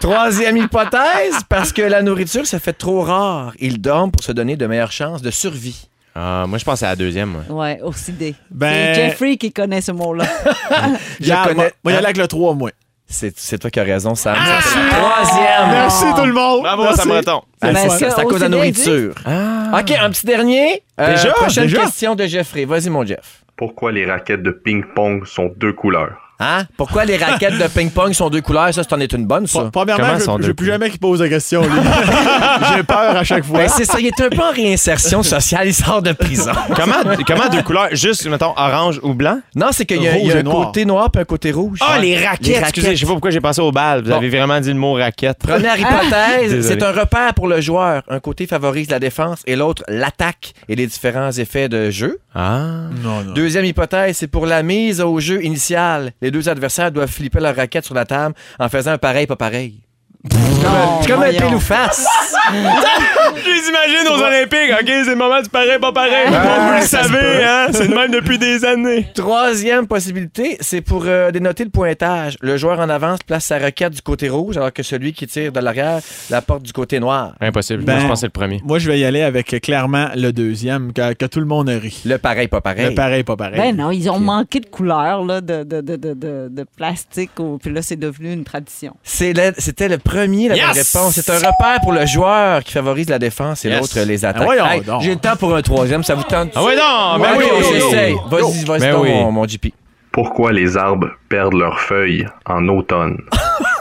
[0.00, 3.54] Troisième hypothèse, parce que la nourriture, ça fait trop rare.
[3.58, 5.88] Ils dorment pour se donner de meilleures chances de survie.
[6.14, 7.44] Ah, moi, je pense à la deuxième.
[7.48, 8.34] Ouais, aussi des.
[8.50, 10.24] Ben- C'est Jeffrey qui connaît ce mot-là.
[11.20, 12.70] Je connais- Moi, moi, y aller avec le 3, moi.
[13.06, 14.36] C'est c'est toi qui as raison, Sam.
[14.36, 15.70] C'est la troisième.
[15.70, 16.62] Merci tout le monde.
[16.62, 16.98] Bravo, Merci.
[17.00, 17.42] Sam Breton.
[17.60, 19.14] Ah, Ben, c'est à cause de la nourriture.
[19.26, 20.82] OK, un petit dernier.
[20.98, 21.30] Euh, Déjà?
[21.32, 21.82] Prochaine Déjà?
[21.82, 22.64] question de Jeffrey.
[22.64, 23.42] Vas-y, mon Jeff.
[23.56, 26.21] Pourquoi les raquettes de ping-pong sont deux couleurs?
[26.40, 26.64] Hein?
[26.76, 28.74] Pourquoi les raquettes de ping-pong sont deux couleurs?
[28.74, 29.60] Ça, c'en est une bonne, ça.
[29.60, 31.68] Pre- Premièrement, Comment je deux veux plus jamais qu'il pose de questions, lui.
[32.74, 33.58] J'ai peur à chaque fois.
[33.58, 36.50] Ben, c'est ça, il est un peu en réinsertion sociale, il sort de prison.
[36.74, 37.88] Comment, comment deux couleurs?
[37.92, 39.40] Juste, mettons, orange ou blanc?
[39.54, 40.66] Non, c'est qu'il y a, y un noir.
[40.66, 41.78] côté noir puis un côté rouge.
[41.80, 42.00] Ah, Ouais.
[42.02, 42.46] les raquettes!
[42.46, 44.02] Les Excusez, je sais pas pourquoi j'ai passé au bal.
[44.02, 44.16] Vous Bon.
[44.16, 45.38] avez vraiment dit le mot raquette.
[45.38, 48.02] Première hypothèse, c'est un repère pour le joueur.
[48.08, 52.18] Un côté favorise la défense et l'autre l'attaque et les différents effets de jeu.
[52.34, 52.58] Ah.
[53.02, 53.32] Non, non.
[53.34, 56.12] Deuxième hypothèse, c'est pour la mise au jeu initial.
[56.22, 59.36] Les deux adversaires doivent flipper leur raquette sur la table en faisant un pareil, pas
[59.36, 59.81] pareil.
[60.30, 62.06] C'est comme un pile ou face.
[62.52, 64.70] Je les imagine aux Olympiques.
[64.80, 66.26] OK, c'est le moment du pareil, pas pareil.
[66.28, 67.66] vous le savez, hein?
[67.72, 69.08] C'est le même depuis des années.
[69.14, 72.36] Troisième possibilité, c'est pour euh, dénoter le pointage.
[72.40, 75.50] Le joueur en avance place sa raquette du côté rouge alors que celui qui tire
[75.50, 77.34] de l'arrière la porte du côté noir.
[77.40, 77.82] Impossible.
[77.84, 78.60] Ben- Moi, je pense que c'est le premier.
[78.64, 81.68] Moi, je vais y aller avec euh, clairement le deuxième, que, que tout le monde
[81.68, 82.00] a ri.
[82.04, 82.90] Le pareil, pas pareil.
[82.90, 83.58] Le pareil, pas pareil.
[83.60, 87.30] Ben non, ils ont manqué de couleurs, là, de, de, de, de, de, de plastique.
[87.40, 88.94] au- Puis là, c'est devenu une tradition.
[89.02, 90.92] C'est le- C'était le premier, la bonne Yes!
[90.94, 91.14] réponse.
[91.14, 93.80] C'est un repère pour le joueur qui favorise la défense et Yes.
[93.80, 94.48] l'autre les attaques.
[94.60, 95.02] Ah, Hey, donc.
[95.02, 96.50] J'ai le temps pour un troisième, ça vous tente?
[96.54, 97.18] Ah ouais, non!
[97.18, 97.64] Ben oui, go, go.
[97.72, 98.16] j'essaye.
[98.30, 99.10] Vas-y, vas-y, Ben oui.
[99.10, 99.66] mon, mon JP.
[100.12, 103.16] Pourquoi les arbres perdent leurs feuilles en automne?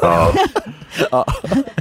[1.12, 1.26] Ah,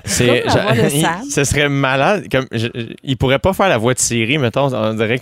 [0.05, 0.45] C'est,
[0.93, 2.27] il- ce serait malade.
[2.31, 4.73] Comme, je- je- il pourrait pas faire la voix de Siri, mettons.
[4.73, 5.19] On dirait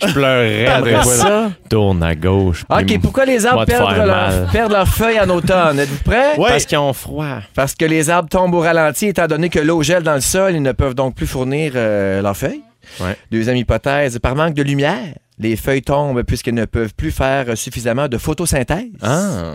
[0.81, 1.23] des fois, là.
[1.23, 1.51] ça?
[1.69, 2.65] Tourne à gauche.
[2.69, 5.79] OK, pourquoi les arbres perdent, leur, perdent leurs feuilles en automne?
[5.79, 6.37] Êtes-vous prêts?
[6.37, 6.49] Ouais.
[6.49, 7.39] Parce qu'ils ont froid.
[7.55, 10.53] Parce que les arbres tombent au ralenti, étant donné que l'eau gèle dans le sol,
[10.53, 12.61] ils ne peuvent donc plus fournir euh, leurs feuilles.
[12.99, 13.15] Ouais.
[13.31, 14.99] Deuxième hypothèse, par manque de lumière,
[15.39, 18.89] les feuilles tombent puisqu'elles ne peuvent plus faire suffisamment de photosynthèse.
[19.01, 19.53] Ah.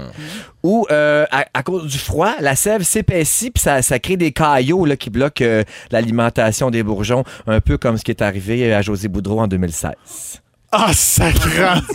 [0.62, 4.32] Ou euh, à, à cause du froid, la sève s'épaissit puis ça, ça crée des
[4.32, 8.72] caillots là, qui bloquent euh, l'alimentation des bourgeons, un peu comme ce qui est arrivé
[8.72, 10.40] à José Boudreau en 2016.
[10.76, 11.80] Ah, sacrant!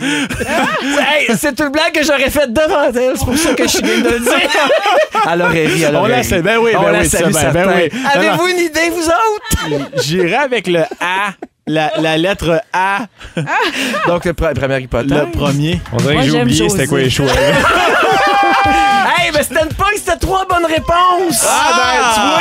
[0.80, 3.16] Hey, c'est une blague que j'aurais faite devant elle.
[3.16, 4.32] C'est pour ça que je suis de le dire.
[5.24, 8.00] Ri, elle On la sait, ben oui, On ben la salue, ben, ben oui.
[8.14, 10.02] Avez-vous une idée, vous autres?
[10.02, 11.34] J'irai avec le A,
[11.72, 13.00] la, la lettre A,
[14.06, 15.10] Donc, le pre- premier hypothèse.
[15.10, 15.80] le premier.
[15.92, 17.26] On dirait Moi, que j'ai j'aime oublié c'était quoi les choix.
[19.22, 21.44] Hey, mais c'était pas, c'était trois bonnes réponses.
[21.46, 22.40] Ah, ben, tu vois,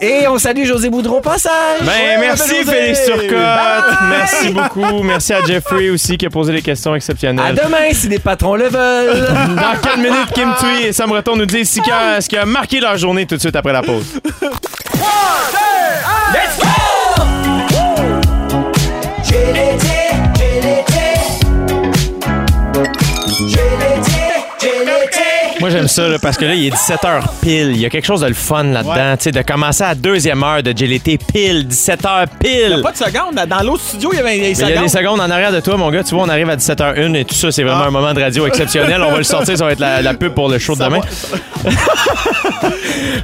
[0.00, 0.22] je l'ai eu.
[0.22, 1.80] Et on salue José Boudreau au passage.
[1.82, 2.72] Ben, merci José.
[2.72, 3.98] Félix Turcotte.
[4.08, 5.02] Merci beaucoup.
[5.02, 7.54] Merci à Jeffrey aussi qui a posé des questions À exceptionnelles.
[7.62, 9.26] demain, si les patrons le veulent.
[9.56, 12.36] Dans 4 minutes, Kim Thuy et Sam Breton nous disent ce qui a, ce qui
[12.36, 14.20] a marqué leur journée tout de suite après la pause.
[25.68, 27.72] Moi, j'aime ça là, parce que là, il est 17h pile.
[27.74, 28.94] Il y a quelque chose de le fun là-dedans.
[28.94, 29.16] Ouais.
[29.18, 32.80] tu sais, De commencer à la deuxième heure de GLT pile, 17h pile.
[32.82, 33.34] Pas de seconde.
[33.46, 34.82] Dans l'autre studio, il y avait des Mais il y a secondes.
[34.84, 36.02] des secondes en arrière de toi, mon gars.
[36.02, 37.88] Tu vois, on arrive à 17h01 et tout ça, c'est vraiment Ah.
[37.88, 39.02] un moment de radio exceptionnel.
[39.06, 41.00] On va le sortir, ça va être la, la pub pour le show de demain.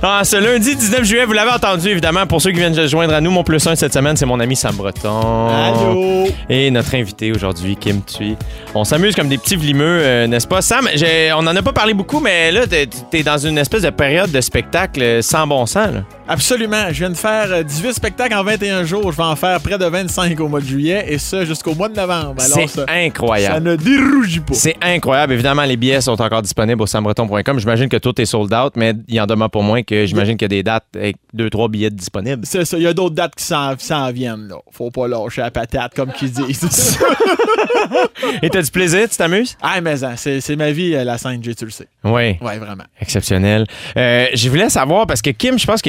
[0.03, 2.27] Ah, ce lundi 19 juillet, vous l'avez entendu évidemment.
[2.27, 4.27] Pour ceux qui viennent de se joindre à nous, mon plus un cette semaine, c'est
[4.27, 5.49] mon ami Sam Breton.
[5.49, 6.27] Allô?
[6.51, 8.37] Et notre invité aujourd'hui, Kim Thuy.
[8.75, 10.61] On s'amuse comme des petits vlimeux, euh, n'est-ce pas?
[10.61, 10.89] Sam,
[11.37, 14.31] on en a pas parlé beaucoup, mais là, t'es es dans une espèce de période
[14.31, 15.91] de spectacle euh, sans bon sens.
[16.27, 16.87] Absolument.
[16.89, 19.13] Je viens de faire euh, 18 spectacles en 21 jours.
[19.13, 21.89] Je vais en faire près de 25 au mois de juillet et ça jusqu'au mois
[21.91, 22.37] de novembre.
[22.39, 23.63] C'est ça, ça incroyable.
[23.63, 24.55] ne dérougit pas.
[24.55, 25.35] C'est incroyable.
[25.35, 27.59] Évidemment, les billets sont encore disponibles au sambreton.com.
[27.59, 30.45] J'imagine que tout est sold out, mais il en demeure pour moins que j'imagine qu'il
[30.47, 32.47] y a des dates avec deux, trois billets disponibles.
[32.47, 32.79] C'est ça.
[32.79, 34.49] Il y a d'autres dates qui s'en viennent.
[34.49, 34.57] Là.
[34.73, 36.99] Faut pas lâcher la patate, comme qu'ils disent.
[38.43, 39.09] Et t'as du plaisir?
[39.11, 39.57] Tu t'amuses?
[39.61, 41.87] ah, mais hein, c'est ma vie, euh, la scène, tu le sais.
[42.03, 42.37] Oui.
[42.41, 42.85] Ouais, vraiment.
[43.01, 43.67] Exceptionnel.
[43.97, 45.83] Euh, je voulais savoir, parce que Kim, je pense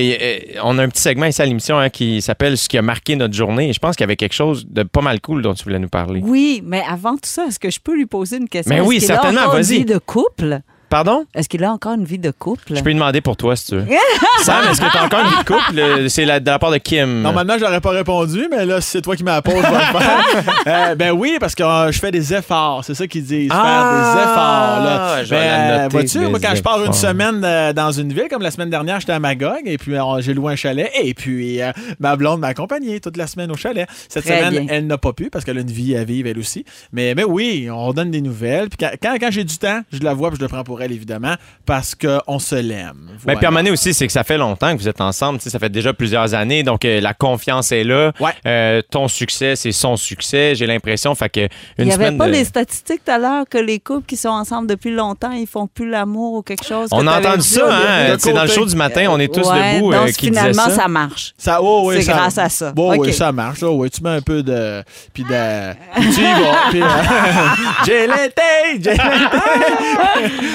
[0.62, 3.16] qu'on a un petit segment ici à l'émission hein, qui s'appelle Ce qui a marqué
[3.16, 3.70] notre journée.
[3.70, 5.80] Et je pense qu'il y avait quelque chose de pas mal cool dont tu voulais
[5.80, 6.22] nous parler.
[6.24, 8.74] Oui, mais avant tout ça, est-ce que je peux lui poser une question?
[8.74, 9.86] Mais oui, certainement, vas-y.
[9.86, 10.62] de couple?
[10.90, 11.26] Pardon?
[11.34, 12.64] Est-ce qu'il a encore une vie de couple?
[12.76, 13.86] Je peux lui demander pour toi, si tu veux.
[14.44, 15.80] Sam, est-ce que tu as encore une vie de couple?
[15.80, 17.22] Euh, C'est la- de la part de Kim.
[17.22, 20.00] Normalement, j'aurais pas répondu, mais là, si c'est toi qui m'as posé, je vais le
[20.00, 20.24] faire.
[20.68, 22.84] Euh, ben oui, parce que euh, je fais des efforts.
[22.84, 23.52] C'est ça qu'ils disent.
[23.54, 24.84] Ah, faire des efforts.
[24.86, 25.24] Là.
[25.24, 26.96] je vais Ben, la noter, vois-tu, moi, quand je pars une efforts.
[26.96, 30.02] semaine euh, dans une ville, comme la semaine dernière, j'étais à Magog, et puis euh,
[30.22, 33.56] j'ai loué un chalet, et puis euh, ma blonde m'a accompagné toute la semaine au
[33.56, 33.88] chalet.
[34.10, 34.76] Cette Très semaine, bien.
[34.76, 36.66] elle n'a pas pu parce qu'elle a une vie à vivre, elle aussi.
[36.92, 38.70] Mais, mais oui, on donne des nouvelles.
[38.70, 40.75] Puis quand, quand, quand j'ai du temps, je la vois, puis je le prends pour
[40.82, 42.94] elle, évidemment, parce qu'on se l'aime.
[43.08, 43.40] Ben, Voilà.
[43.40, 45.40] puis donné aussi, c'est que ça fait longtemps que vous êtes ensemble.
[45.42, 46.64] Ça fait déjà plusieurs années.
[46.64, 48.12] Donc, euh, la confiance est là.
[48.20, 48.32] Ouais.
[48.46, 50.54] Euh, ton succès, c'est son succès.
[50.56, 51.16] J'ai l'impression.
[51.16, 51.50] Fait que une
[51.80, 54.30] Il n'y avait pas de- les statistiques tout à l'heure que les couples qui sont
[54.30, 56.90] ensemble depuis longtemps, ils font plus l'amour ou quelque chose.
[56.90, 58.16] que On a entendu ça, hein?
[58.20, 60.66] C'est dans le show du matin, on est tous Ouais, debout donc euh, qui finalement,
[60.66, 60.72] ça.
[60.72, 61.34] ça marche.
[61.38, 62.72] Ça, oh, oui, C'est ça- grâce à ça.
[62.72, 63.00] Bon, OK.
[63.02, 63.62] oui, ça marche.
[63.62, 64.84] là, oui, tu mets un peu de.
[65.14, 65.74] Puis de.
[65.96, 66.70] puis tu y vas.
[66.70, 66.82] Puis.
[67.86, 68.82] j'ai l'été!
[68.82, 69.00] J'ai l'été!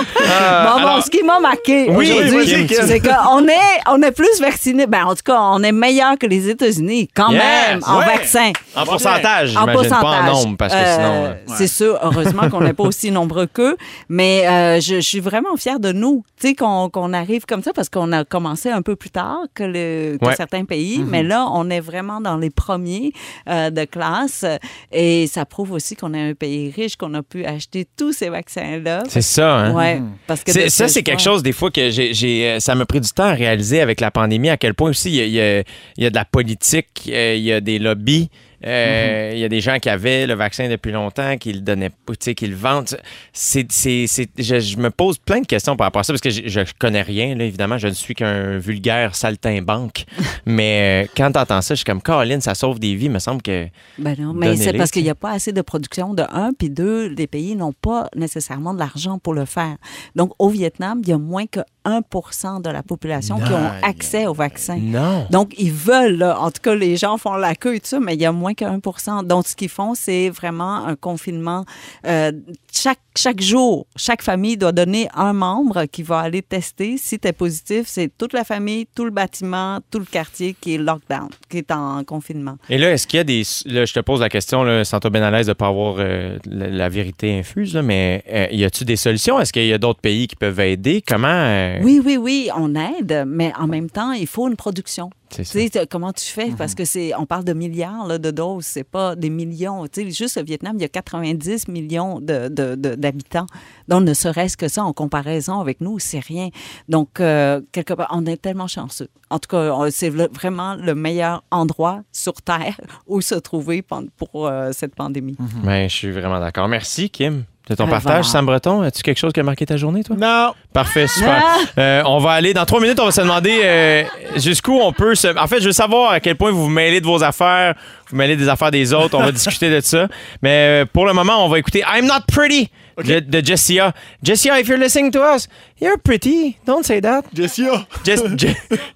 [0.16, 4.86] bon, bon, ce qui m'a marqué Oui, aujourd'hui, c'est qu'on est, on est plus vaccinés.
[4.86, 8.06] Ben, en tout cas, on est meilleur que les États-Unis, quand Yes, même, en ouais.
[8.06, 8.52] vaccin.
[8.76, 10.32] En pourcentage, En j'imagine, pas en pourcentage.
[10.44, 11.24] nombre, parce que Euh, sinon.
[11.24, 13.76] euh, C'est sûr, heureusement qu'on n'est pas aussi nombreux qu'eux,
[14.08, 17.62] mais euh, je, je suis vraiment fière de nous, tu sais, qu'on qu'on arrive comme
[17.62, 20.36] ça, parce qu'on a commencé un peu plus tard que, le, que Ouais.
[20.36, 23.12] certains pays, mais là, on est vraiment dans les premiers
[23.48, 24.44] euh, de classe,
[24.92, 28.28] et ça prouve aussi qu'on est un pays riche, qu'on a pu acheter tous ces
[28.28, 29.02] vaccins-là.
[29.08, 29.74] C'est ça, hein?
[29.74, 33.00] Ouais, parce que ça, c'est quelque chose, des fois, que j'ai, euh, ça m'a pris
[33.00, 35.32] du temps à réaliser avec la pandémie, à quel point aussi il y a, il
[35.32, 35.58] y a-
[35.96, 38.28] il y a de la politique, euh, il y a des lobbies.
[38.66, 41.90] Euh, Il y a des gens qui avaient le vaccin depuis longtemps, qui le donnaient
[42.20, 42.96] tu qui le vendent.
[43.32, 46.46] C'est, je, je me pose plein de questions par rapport à ça parce que je,
[46.46, 47.78] je connais rien, là, évidemment.
[47.78, 50.04] Je ne suis qu'un vulgaire saltimbanque.
[50.46, 53.06] Mais euh, quand t'entends ça, je suis comme, Caroline, ça sauve des vies.
[53.06, 53.66] Il me semble que.
[53.98, 56.52] Ben non, mais c'est parce tu qu'il n'y a pas assez de production de un,
[56.52, 59.76] puis deux, les pays n'ont pas nécessairement de l'argent pour le faire.
[60.16, 64.26] Donc, au Vietnam, il y a moins que 1 de la population qui ont accès
[64.26, 64.78] au vaccin.
[64.80, 65.26] Non.
[65.30, 66.38] Donc, ils veulent, là.
[66.40, 68.32] en tout cas, les gens font la queue et tout ça, mais il y a
[68.32, 71.64] moins que 1 Donc, ce qu'ils font, c'est vraiment un confinement.
[72.06, 72.32] euh,
[72.72, 76.96] chaque, chaque jour, chaque famille doit donner un membre qui va aller tester.
[76.98, 80.74] Si tu es positif, c'est toute la famille, tout le bâtiment, tout le quartier qui
[80.74, 82.56] est lockdown, qui est en confinement.
[82.68, 83.42] Et là, est-ce qu'il y a des.
[83.66, 85.66] Là, je te pose la question, là, sans toi bien à l'aise de ne pas
[85.68, 89.40] avoir euh, la, la vérité infuse, là, mais euh, y a-tu des solutions?
[89.40, 91.02] Est-ce qu'il y a d'autres pays qui peuvent aider?
[91.06, 95.10] Comment, euh, Oui, oui, oui, on aide, mais en même temps, il faut une production.
[95.30, 96.50] Tu sais, comment tu fais?
[96.58, 99.86] Parce que c'est, on parle de milliards là, de doses, c'est pas des millions.
[99.86, 103.46] Tu sais, juste au Vietnam, il y a 90 millions d'habitants.
[103.86, 106.48] Donc, ne serait-ce que ça, en comparaison avec nous, c'est rien.
[106.88, 109.08] Donc, euh, quelque part, on est tellement chanceux.
[109.30, 114.70] En tout cas, c'est vraiment le meilleur endroit sur Terre où se trouver pour euh,
[114.72, 115.36] cette pandémie.
[115.62, 116.66] Ben, je suis vraiment d'accord.
[116.66, 118.24] Merci, Kim, de ton Ah, partage.
[118.26, 120.16] Sam Breton, as-tu quelque chose qui a marqué ta journée, toi?
[120.18, 120.52] Non.
[120.72, 121.42] Parfait, super.
[121.42, 121.56] Ah!
[121.78, 124.02] Euh, on va aller, dans trois minutes, on va se demander euh,
[124.36, 125.28] jusqu'où on peut se...
[125.38, 127.74] En fait, je veux savoir à quel point vous vous mêlez de vos affaires,
[128.10, 130.08] vous mêlez des affaires des autres, on va discuter de ça.
[130.42, 132.70] Mais euh, pour le moment, on va écouter I'm Not Pretty
[133.04, 133.92] de, de Jessia.
[134.22, 135.48] Jessia, if you're listening to us,
[135.80, 136.56] you're pretty.
[136.66, 137.22] Don't say that.
[137.34, 137.86] Jessia.
[138.04, 138.48] Jess, Je-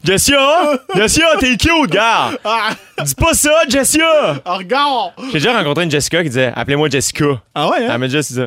[0.04, 2.32] Jessia, Jessia, t'es cute, gars.
[2.44, 2.70] Ah,
[3.04, 4.42] Dis pas ça, Jessia.
[4.44, 5.12] regarde.
[5.32, 7.24] J'ai déjà rencontré une Jessica qui disait Appelez-moi Jessica.
[7.54, 7.88] Ah ouais, hein?
[7.92, 8.46] Elle m'a déjà dit ça.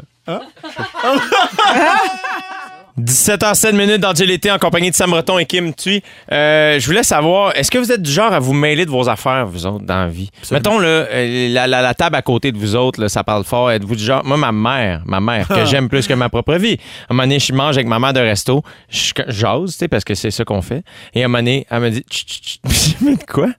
[3.00, 6.02] 17h07 minutes dans JLT en compagnie de Sam Breton et Kim Thuy.
[6.32, 9.08] Euh, je voulais savoir, est-ce que vous êtes du genre à vous mêler de vos
[9.08, 10.32] affaires, vous autres, dans la vie?
[10.52, 13.44] Mettons, là, euh, la, la- la table à côté de vous autres, là, ça parle
[13.44, 13.70] fort.
[13.70, 14.26] Êtes-vous du genre...
[14.26, 16.78] Moi, ma mère, ma mère, que j'aime plus que ma propre vie.
[17.08, 20.04] À un moment donné, je mange avec ma mère de resto, j'ose, tu sais, parce
[20.04, 20.84] que c'est ça qu'on fait.
[21.14, 22.04] Et à un moment donné, elle me dit...
[22.10, 23.26] Chut, chut, chut.
[23.32, 23.50] Quoi?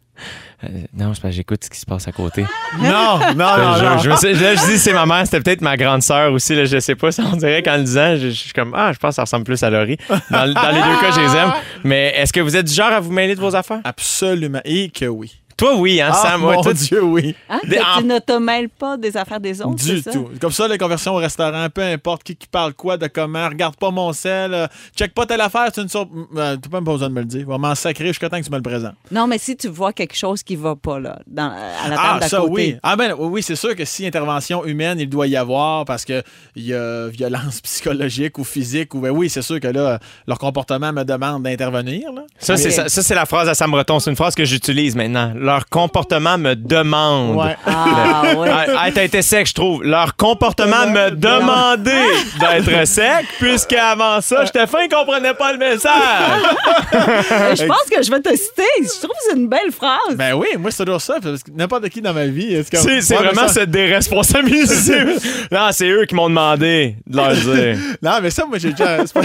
[0.64, 2.44] Euh, non, c'est parce que j'écoute ce qui se passe à côté.
[2.80, 3.98] Non, non, non, Je- non.
[3.98, 6.54] je me suis- là, je dis c'est ma mère, c'était peut-être ma grande sœur aussi.
[6.56, 7.12] Là, je sais pas.
[7.12, 9.22] ça, On dirait qu'en le disant, je, je suis comme Ah, je pense que ça
[9.22, 9.98] ressemble plus à Laurie.
[10.30, 11.52] Dans les deux cas, je les aime.
[11.84, 13.80] Mais est-ce que vous êtes du genre à vous mêler de vos affaires?
[13.84, 14.60] Absolument.
[14.64, 15.40] Et que oui.
[15.58, 16.40] Toi, oui, hein, Ah, Sam?
[16.40, 17.34] mon Ouais, toi, tu- Dieu, oui.
[17.50, 17.58] Hein?
[17.66, 20.12] Des- Que en- tu ne te mêles pas des affaires des autres, Du ça?
[20.12, 20.30] tout.
[20.40, 23.74] Comme ça, les conversions au restaurant, peu importe qui, qui parle quoi, de comment, regarde
[23.76, 26.08] pas mon sel, euh, check pas telle affaire, c'est une sorte.
[26.36, 27.44] Euh, T'as pas même pas besoin de me le dire.
[27.44, 28.94] Vraiment sacré jusqu'à temps que tu me le présentes.
[29.10, 32.08] Non, mais si tu vois quelque chose qui va pas là, dans, à la table
[32.14, 32.52] Ah, d'à ça, côté.
[32.52, 32.76] oui.
[32.84, 36.04] Ah, ben, oui, oui, c'est sûr que si intervention humaine, il doit y avoir parce
[36.04, 36.22] qu'il
[36.56, 39.98] y a violence psychologique ou physique, ou ben oui, c'est sûr que là,
[40.28, 42.12] leur comportement me demande d'intervenir.
[42.12, 42.22] là.
[42.38, 42.74] Ça, c'est, Ok.
[42.74, 43.98] ça, ça, c'est la phrase à Sam Breton.
[43.98, 45.32] C'est une phrase que j'utilise maintenant.
[45.48, 47.34] Leur comportement me demande.
[47.36, 47.56] Ouais.
[47.64, 48.50] Ah, ouais.
[48.52, 49.82] Ah, hey, t'as été sec, je trouve.
[49.82, 52.04] Leur comportement me demandait
[52.38, 55.88] d'être sec, puisqu'avant ça, j'étais fin, ils comprenaient pas le message.
[56.92, 58.62] je pense que je vais te citer.
[58.82, 60.16] Je trouve que c'est une belle phrase.
[60.16, 61.14] Ben oui, moi, c'est toujours ça.
[61.22, 62.62] Parce que n'importe qui dans ma vie.
[62.70, 64.98] C'est Ouais, vraiment ça- se déresponsabiliser.
[65.50, 67.78] non, c'est eux qui m'ont demandé de leur dire.
[68.02, 68.98] Non, mais ça, moi, j'ai déjà.
[68.98, 69.22] pas-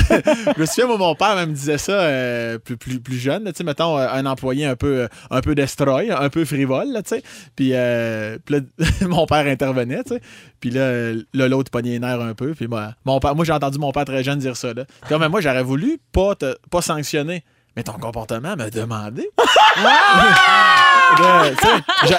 [0.56, 3.44] je me souviens, moi, mon père me disait ça euh, plus, plus, plus jeune.
[3.48, 6.92] Tu sais, mettons, euh, un employé un peu, euh, un peu destroy, un peu frivole,
[6.92, 7.24] là, tu sais.
[7.56, 8.62] Puis, euh, puis là,
[9.08, 10.22] mon père intervenait, tu sais.
[10.60, 12.54] Puis là, là, l'autre pognait les nerfs un peu.
[12.54, 14.86] Puis moi, mon père, moi, j'ai entendu mon père très jeune dire ça, là.
[15.10, 17.44] Comme, mais moi, j'aurais voulu pas, te, pas sanctionner.
[17.76, 19.30] Mais ton comportement m'a demandé.
[21.18, 22.16] Tu sais,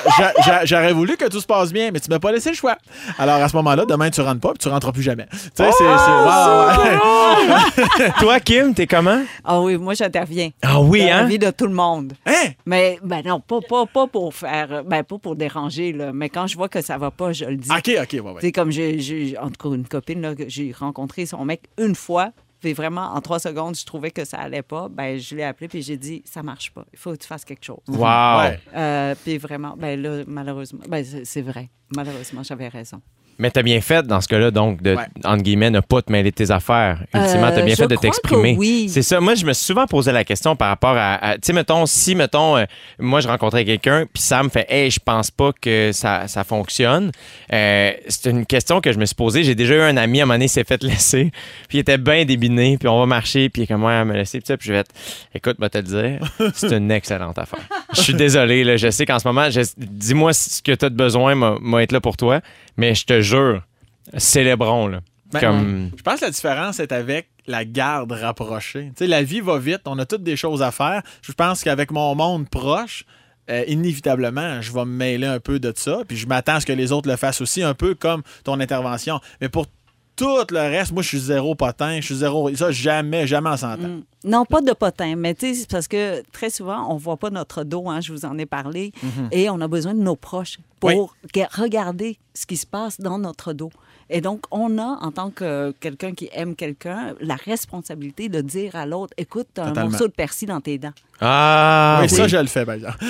[0.65, 2.77] J'aurais voulu que tout se passe bien, mais tu m'as pas laissé le choix.
[3.19, 5.27] Alors à ce moment-là, demain tu rentres pas, puis tu rentreras plus jamais.
[5.31, 6.99] Tu sais, c'est- ouais.
[8.21, 9.23] Toi, Kim, t'es comment?
[9.45, 10.51] Ah oui, moi, j'interviens.
[10.63, 11.25] Ah oui, Dans la hein?
[11.27, 12.13] vie de tout le monde.
[12.27, 12.51] Hein?
[12.67, 16.47] Mais ben non, pas, pas, pas pour faire, ben pas pour déranger, là, mais quand
[16.47, 17.69] je vois que ça va pas, je le dis.
[17.71, 18.35] Ok, ok, ouais, ouais.
[18.41, 21.95] C'est comme j'ai, en tout cas, une copine là, que j'ai rencontré son mec une
[21.95, 22.31] fois.
[22.65, 24.89] Puis vraiment, en trois secondes, je trouvais que ça allait pas.
[24.89, 26.87] Ben, je l'ai appelé puis j'ai dit, ça marche pas.
[26.95, 27.83] Il faut que tu fasses quelque chose.
[27.89, 27.99] Wow.
[27.99, 28.59] Ouais.
[28.75, 31.69] Euh, puis vraiment, ben là, malheureusement, ben c'est, c'est vrai.
[31.95, 33.03] Malheureusement, j'avais raison.
[33.39, 35.05] Mais t'as bien fait dans ce cas-là, donc, de, Ouais.
[35.25, 37.01] entre guillemets, ne pas te mêler de tes affaires.
[37.15, 38.55] Ultimement, t'as Euh, bien je fait de t'exprimer.
[38.59, 38.89] oui.
[38.89, 39.21] C'est ça.
[39.21, 41.15] Moi, je me suis souvent posé la question par rapport à.
[41.15, 42.65] à- tu sais, mettons, si, mettons, euh,
[42.99, 47.11] moi, je rencontrais quelqu'un, puis Sam fait, hey, je pense pas que ça, ça fonctionne.
[47.53, 49.43] Euh, c'est une question que je me suis posée.
[49.45, 51.31] J'ai déjà eu un ami, à un moment donné, il s'est fait laisser,
[51.69, 54.15] puis il était bien débiné, puis on va marcher, puis il est comme, ouais, m'a
[54.15, 54.93] laissé, puis ça, puis je vais être,
[55.35, 56.21] écoute, moi, te le dire,
[56.55, 57.61] c'est une excellente affaire.
[57.95, 60.91] Je suis désolé, là, je sais qu'en ce moment, je- dis-moi ce que tu as
[60.91, 62.41] de besoin, moi, être là pour toi,
[62.77, 63.63] mais je te jure,
[64.17, 65.01] célébrons, là.
[65.33, 65.91] Ben, Comme.
[65.97, 68.93] Je pense que la différence est avec la garde rapprochée.
[69.01, 71.03] La vie va vite, on a toutes des choses à faire.
[71.23, 73.05] Je pense qu'avec mon monde proche,
[73.51, 76.67] euh, inévitablement, je vais me mêler un peu de ça, puis je m'attends à ce
[76.67, 79.21] que les autres le fassent aussi, un peu comme ton intervention.
[79.41, 79.67] Mais pour
[80.17, 82.55] tout le reste, moi, je suis zéro potin, je suis zéro.
[82.55, 83.77] Ça, jamais, jamais en 100 ans.
[83.79, 84.03] Mm.
[84.25, 87.63] Non, pas de potin, mais tu sais, parce que très souvent, on voit pas notre
[87.65, 88.93] dos, hein, je vous en ai parlé,
[89.33, 90.91] et on a besoin de nos proches pour
[91.35, 91.43] Oui.
[91.53, 93.71] regarder ce qui se passe dans notre dos.
[94.11, 98.77] Et donc, on a, en tant que quelqu'un qui aime quelqu'un, la responsabilité de dire
[98.77, 100.93] à l'autre, écoute, tu as un morceau de persil dans tes dents.
[101.21, 102.17] Ah, oui, oui.
[102.17, 102.97] ça, je le fais, par exemple.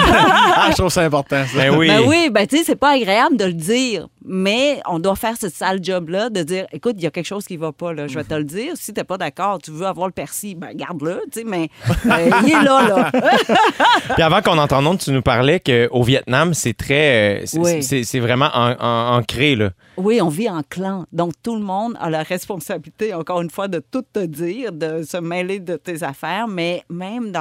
[0.00, 1.56] ah, je trouve ça important, ça.
[1.58, 1.88] Ben oui.
[1.88, 5.34] Ben oui, ben tu sais, c'est pas agréable de le dire, mais on doit faire
[5.40, 8.06] ce sale job-là de dire, écoute, il y a quelque chose qui va pas, là,
[8.06, 8.72] je vais te le dire.
[8.74, 11.68] Si t'es pas d'accord, tu veux avoir le persil, ben garde-le, tu sais, mais
[12.06, 13.10] euh, il est là, là.
[14.14, 17.40] Puis avant qu'on entende, tu nous parlais qu'au Vietnam, c'est très.
[17.40, 17.82] euh, c'est Oui.
[17.82, 19.70] c'est- c'est vraiment an- an- ancré, là.
[19.96, 21.06] Oui, on vit en clan.
[21.12, 25.02] Donc, tout le monde a la responsabilité, encore une fois, de tout te dire, de
[25.02, 27.37] se mêler de tes affaires, mais même dans...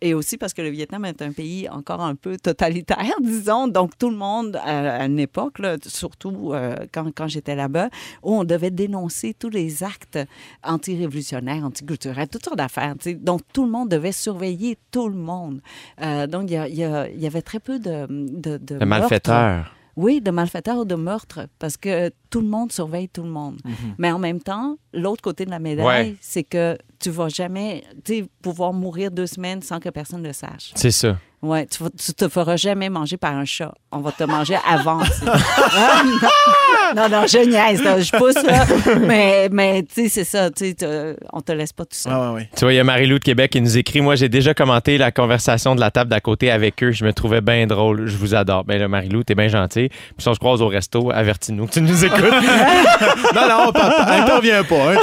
[0.00, 3.68] Et aussi parce que le Vietnam est un pays encore un peu totalitaire, disons.
[3.68, 7.88] Donc, tout le monde, à, une époque, là, surtout euh, quand, quand j'étais là-bas,
[8.22, 10.18] où on devait dénoncer tous les actes
[10.62, 12.94] anti-révolutionnaires, anticulturels, toutes sortes d'affaires.
[13.16, 15.60] Donc, tout le monde devait surveiller tout le monde.
[16.02, 18.06] Euh, donc, il y, avait très peu de...
[18.08, 19.74] De, de Le malfaiteur.
[19.96, 23.58] oui, de malfaiteurs ou de meurtres, parce que tout le monde surveille tout le monde.
[23.98, 26.16] Mais en même temps, l'autre côté de la médaille, Ouais.
[26.20, 27.84] c'est que tu vas jamais
[28.42, 30.72] pouvoir mourir deux semaines sans que personne ne le sache.
[30.74, 31.18] C'est ça.
[31.40, 33.72] Ouais, tu, tu te feras jamais manger par un chat.
[33.92, 35.00] On va te manger avant.
[35.26, 36.02] Ah,
[36.94, 37.02] non.
[37.02, 38.64] non, non, je niaise, je pousse, là.
[39.06, 42.12] Mais, mais tu sais, c'est ça, tu sais, te- on te laisse pas tout seul.
[42.12, 42.48] Ouais, ouais, ouais.
[42.56, 44.98] Tu vois, il y a Marie-Lou de Québec qui nous écrit Moi, j'ai déjà commenté
[44.98, 46.90] la conversation de la table d'à côté avec eux.
[46.90, 48.06] Je me trouvais bien drôle.
[48.08, 48.64] Je vous adore.
[48.64, 49.88] Ben là, Marie-Lou, t'es bien gentil.
[49.90, 52.18] Puis si on se croise au resto, avertis-nous que tu nous écoutes.
[53.34, 54.92] Non, non, papa, interviens pas.
[54.92, 54.96] hein.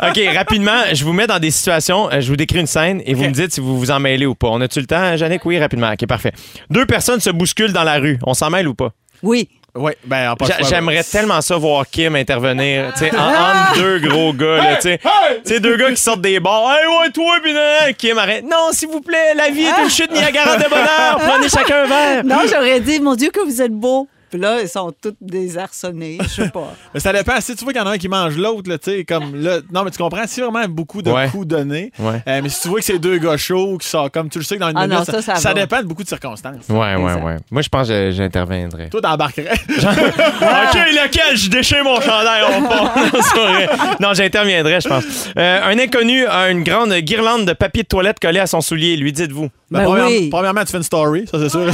[0.08, 2.10] OK, rapidement, je vous mets dans des situations.
[2.10, 4.26] euh, Je vous décris une scène et vous me dites si vous vous en mêlez
[4.26, 4.48] ou pas.
[4.48, 5.90] On a-tu le temps, Oui, rapidement.
[5.92, 6.32] OK, parfait.
[6.70, 8.18] Deux personnes se bousculent dans la rue.
[8.26, 8.90] On s'en mêle ou pas?
[9.22, 9.48] Oui.
[9.78, 13.98] Oui, ben, en J'a- J'aimerais tellement ça voir Kim intervenir, tu sais, en- entre deux
[14.08, 14.98] gros gars, là, tu sais.
[15.44, 16.72] Tu sais, deux gars qui sortent des bars.
[16.72, 18.42] Hey, ouais, toi, puis nan, Kim arrête.
[18.42, 21.18] Non, s'il vous plaît, la vie est une chute Niagara de bonheur.
[21.18, 22.24] Prenez chacun un verre.
[22.24, 24.08] Non, j'aurais dit, mon Dieu, que vous êtes beau.
[24.30, 26.72] Puis là, ils sont tous désarçonnés, je sais pas.
[26.94, 27.40] Mais ça dépend.
[27.40, 29.36] Si tu vois qu'il y en a un qui mange l'autre, là, tu sais, comme
[29.36, 29.58] là.
[29.72, 31.28] Non, mais tu comprends, si vraiment beaucoup de Ouais.
[31.28, 31.92] coups donnés.
[31.98, 32.22] Ouais.
[32.26, 34.44] euh, mais si tu vois que c'est deux gars chauds qui sont comme tu le
[34.44, 36.68] sais que dans une Ah minute, non, ça, dépend de beaucoup de circonstances.
[36.68, 37.24] Ouais, ouais, Exact.
[37.24, 37.36] ouais.
[37.50, 38.88] Moi, je pense que j'interviendrais.
[38.88, 39.52] Toi, t'embarquerais.
[39.68, 41.36] OK, lequel?
[41.36, 42.94] Je déchire mon chandail, on part.
[44.00, 45.04] Non, j'interviendrais, je pense.
[45.38, 48.96] Euh, un inconnu a une grande guirlande de papier de toilette collée à son soulier.
[48.96, 49.48] Lui, dites-vous.
[49.70, 50.28] Ben, Ben première- oui.
[50.30, 51.66] Premièrement, tu fais une story, ça c'est sûr.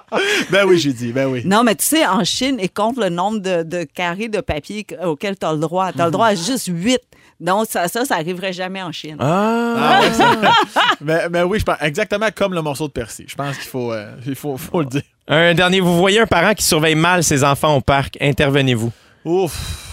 [0.50, 1.42] ben oui, j'ai dit, ben oui.
[1.44, 4.84] Non, mais tu sais, en Chine, ils comptent le nombre de, de carrés de papier
[4.84, 5.92] qu- auquel tu as le droit.
[5.92, 6.98] Tu as le droit à juste 8.
[7.40, 9.16] Donc, ça, ça, ça arriverait jamais en Chine.
[9.18, 10.36] Ah, ouais, ça-
[11.00, 13.24] ben, ben oui, je pense exactement comme le morceau de persil.
[13.28, 15.02] Je pense qu'il faut, euh, il faut, faut le dire.
[15.28, 18.16] Un dernier, vous voyez un parent qui surveille mal ses enfants au parc.
[18.20, 18.92] Intervenez-vous.
[19.24, 19.88] Ouf.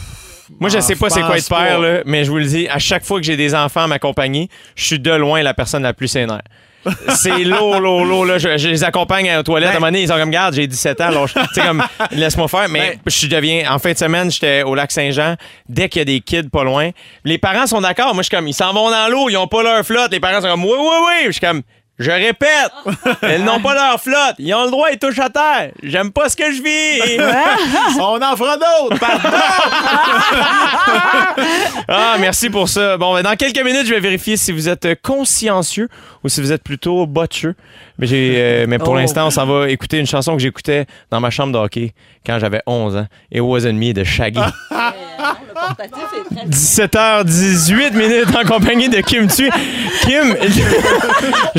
[0.60, 2.68] Moi, je Ah, sais pas c'est quoi être père, là, mais je vous le dis,
[2.68, 5.84] à chaque fois que j'ai des enfants à m'accompagner, je suis de loin la personne
[5.84, 6.42] la plus sénère.
[7.16, 8.26] C'est lourd, lourd, lourd.
[8.26, 8.38] Là.
[8.38, 9.70] Je, je les accompagne aux toilettes.
[9.70, 11.26] Ben- à un moment donné, ils sont comme, garde, j'ai 17 ans.
[11.28, 12.68] Tu sais, comme, laisse-moi faire.
[12.70, 15.36] Mais Ben- je deviens, en fin de semaine, j'étais au lac Saint-Jean.
[15.68, 16.90] Dès qu'il y a des kids pas loin,
[17.26, 18.14] les parents sont d'accord.
[18.14, 20.12] Moi, je suis comme, ils s'en vont dans l'eau, ils ont pas leur flotte.
[20.12, 21.24] Les parents sont comme, oui, oui, oui.
[21.28, 21.62] Je suis comme,
[22.00, 22.72] je répète,
[23.24, 24.36] ils n'ont pas leur flotte.
[24.40, 25.72] Ils ont le droit, ils touchent à terre.
[25.84, 27.20] J'aime pas ce que je vis.
[28.02, 29.30] On en fera d'autres, pardon.
[31.88, 32.98] Ah, merci pour ça.
[32.98, 35.88] Bon, ben, dans quelques minutes, je vais vérifier si vous êtes consciencieux
[36.24, 37.56] ou si vous êtes plutôt botcheux.
[37.98, 38.96] Mais, j'ai, euh, mais pour Oh.
[38.98, 41.94] l'instant, on s'en va écouter une chanson que j'écoutais dans ma chambre de hockey
[42.26, 43.08] quand j'avais 11 ans.
[43.32, 44.40] It Wasn't Me de Shaggy.
[44.40, 49.50] Le portatif est très 17h18 minutes en compagnie de Kim Tu.
[50.02, 50.36] Kim,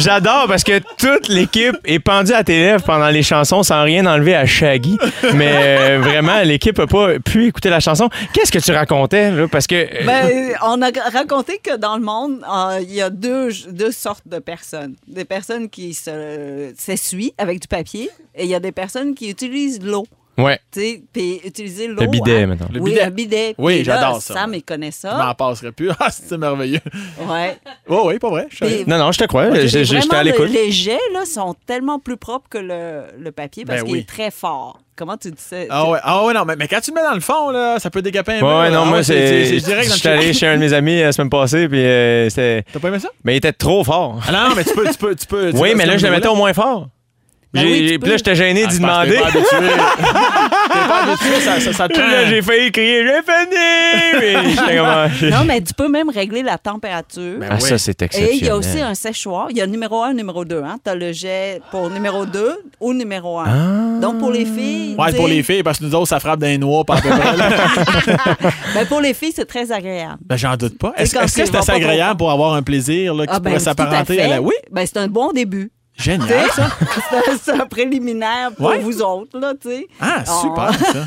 [0.01, 4.07] j'adore parce que toute l'équipe est pendue à tes lèvres pendant les chansons sans rien
[4.07, 4.99] enlever à Shaggy.
[5.35, 8.09] Mais euh, vraiment, l'équipe n'a pas pu écouter la chanson.
[8.33, 9.31] Qu'est-ce que tu racontais?
[9.31, 9.43] Là?
[9.43, 13.51] Euh, Ben, on a raconté que dans le monde, euh, il y a deux,
[13.93, 14.95] sortes de personnes.
[15.07, 19.31] Des personnes qui se- s'essuient avec du papier et il y a des personnes qui
[19.31, 20.07] utilisent l'eau.
[20.39, 22.01] Ouais, Tu sais, puis utiliser l'eau.
[22.01, 22.47] le bidet, hein.
[22.47, 22.69] maintenant.
[22.73, 23.03] Le oui, bidet.
[23.03, 23.55] un bidet.
[23.59, 24.35] Oui, j'adore ça.
[24.35, 25.35] Sam, il connaît Je m'en ça.
[25.35, 25.91] passerai plus.
[26.01, 26.81] Ah, c'est merveilleux.
[27.29, 27.57] Ouais.
[27.89, 28.47] Oh oui, pas vrai.
[28.87, 29.51] Non, non, je te crois.
[29.67, 30.51] J'étais à le- l'écoute.
[30.51, 34.01] les jets là, sont tellement plus propres que le, le papier parce Ben qu'il oui.
[34.01, 34.79] est très fort.
[34.97, 35.57] Comment tu dis ça?
[35.71, 37.79] Ah ouais, ah ouais, non, mais, mais quand tu le mets dans le fond, là,
[37.79, 38.45] ça peut dégaper un peu.
[38.47, 39.47] Ouais, non, Ah moi, c'est.
[39.47, 39.59] Je
[39.97, 42.65] suis allé chez un de mes amis la semaine passée, puis euh, c'était.
[42.71, 43.09] T'as pas aimé ça?
[43.25, 44.21] Mais il était trop fort.
[44.29, 45.53] Ah non, mais tu peux, tu peux, tu peux.
[45.53, 46.89] tu Oui, mais là, je le mettais au moins fort.
[47.53, 48.11] Ben J'ai- oui, tu puis peux.
[48.11, 49.11] là, j'étais gêné Ah, d'y demander.
[49.11, 49.57] T'es pas habitué.
[50.71, 54.41] T'es pas habitué, ça, ça, ça te Là, j'ai failli crier, j'ai fini!
[54.45, 54.87] Puis j'étais comme.
[54.87, 57.39] ah, Non, mais tu peux même régler la température.
[57.41, 57.69] Ben Ah, oui.
[57.69, 58.39] ça, c'est Et exceptionnel.
[58.41, 59.49] il y a aussi un séchoir.
[59.51, 60.63] Il y a le numéro 1 numéro 2.
[60.63, 60.77] Hein?
[60.85, 63.45] Tu as le jet pour numéro 2 ou numéro 1.
[63.47, 64.01] Ah.
[64.01, 64.95] Donc, pour les filles.
[64.97, 66.95] Ouais, pour les filles, parce que nous autres, ça frappe d'un noix, à
[67.37, 67.49] là.
[68.75, 70.19] ben, pour les filles, c'est très agréable.
[70.25, 70.93] Ben, j'en doute pas.
[70.97, 73.59] Est-ce que c'est assez agréable pour avoir un plaisir là, qui Ah, ben, pourrait à
[73.59, 74.23] s'apparenter fait.
[74.23, 74.41] à la.
[74.41, 75.71] Oui, Ben, c'est un bon début.
[76.01, 76.69] Génial, ça.
[77.43, 78.79] c'est un- préliminaire pour Ouais.
[78.81, 79.87] vous autres, là, tu sais.
[80.01, 80.41] Ah, Oh.
[80.43, 81.05] super, ça.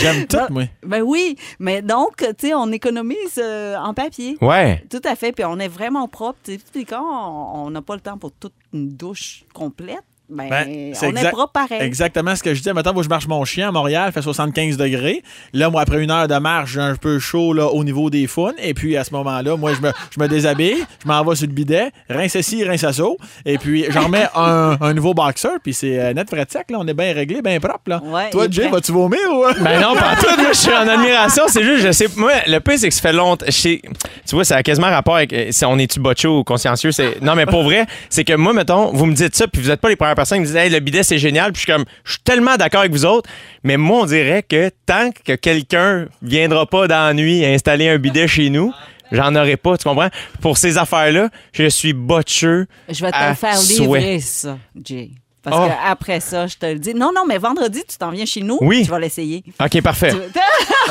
[0.00, 0.64] J'aime tout, moi.
[0.84, 4.38] Ben oui, mais donc, tu sais, on économise euh, en papier.
[4.40, 4.84] Ouais.
[4.90, 6.38] Tout à fait, puis on est vraiment propre.
[6.44, 6.60] tu sais.
[6.72, 10.94] Puis quand on on n'a pas le temps pour toute une douche complète, ben, Ben,
[10.94, 11.78] c'est on exact- est propre pareil.
[11.82, 12.72] Exactement ce que je dis.
[12.72, 15.22] Maintenant, où je marche mon chien à Montréal, il fait 75 degrés.
[15.52, 18.26] Là, moi, après une heure de marche, j'ai un peu chaud là, au niveau des
[18.26, 18.54] faunes.
[18.62, 21.46] Et puis, à ce moment-là, moi, je me, je me déshabille, je m'en vais sur
[21.46, 23.04] le bidet, rince ci, rince ça.
[23.44, 25.48] Et puis, j'en remets un, un nouveau boxer.
[25.62, 26.70] Puis, c'est euh, net frais de sec.
[26.70, 26.78] Là.
[26.80, 27.80] On est bien réglé, bien propre.
[27.88, 28.00] Là.
[28.04, 29.44] Ouais, Toi, Jay, vas-tu vomir ou?
[29.60, 30.26] Ben non, pas tout.
[30.40, 31.44] Moi, je suis en admiration.
[31.48, 32.06] C'est juste, je sais.
[32.16, 33.46] Moi, le pire, c'est que ça fait longtemps.
[33.46, 33.82] je sais-
[34.26, 36.92] Tu vois, ça a quasiment rapport avec euh, si on est-tu botcho ou consciencieux.
[36.92, 37.20] C'est...
[37.20, 39.80] Non, mais pour vrai, c'est que moi, mettons, vous me dites ça, puis vous n'êtes
[39.80, 41.52] pas les premières personnes qui me disent, hey, le bidet, c'est génial.
[41.52, 43.28] Puis je suis comme, je suis tellement d'accord avec vous autres.
[43.64, 47.98] Mais moi, on dirait que tant que quelqu'un viendra pas dans la nuit installer un
[47.98, 48.72] bidet chez nous,
[49.12, 49.76] j'en aurai pas.
[49.78, 50.10] Tu comprends?
[50.40, 52.66] Pour ces affaires-là, je suis botcheux.
[52.88, 54.00] Je vais te le faire souhait.
[54.00, 55.10] livrer, ça, Jay.
[55.42, 55.68] Parce Oh.
[55.70, 56.92] qu'après ça, je te le dis.
[56.92, 58.58] Non, non, mais vendredi, tu t'en viens chez nous.
[58.60, 58.82] Oui.
[58.84, 59.42] Tu vas l'essayer.
[59.58, 60.12] OK, parfait.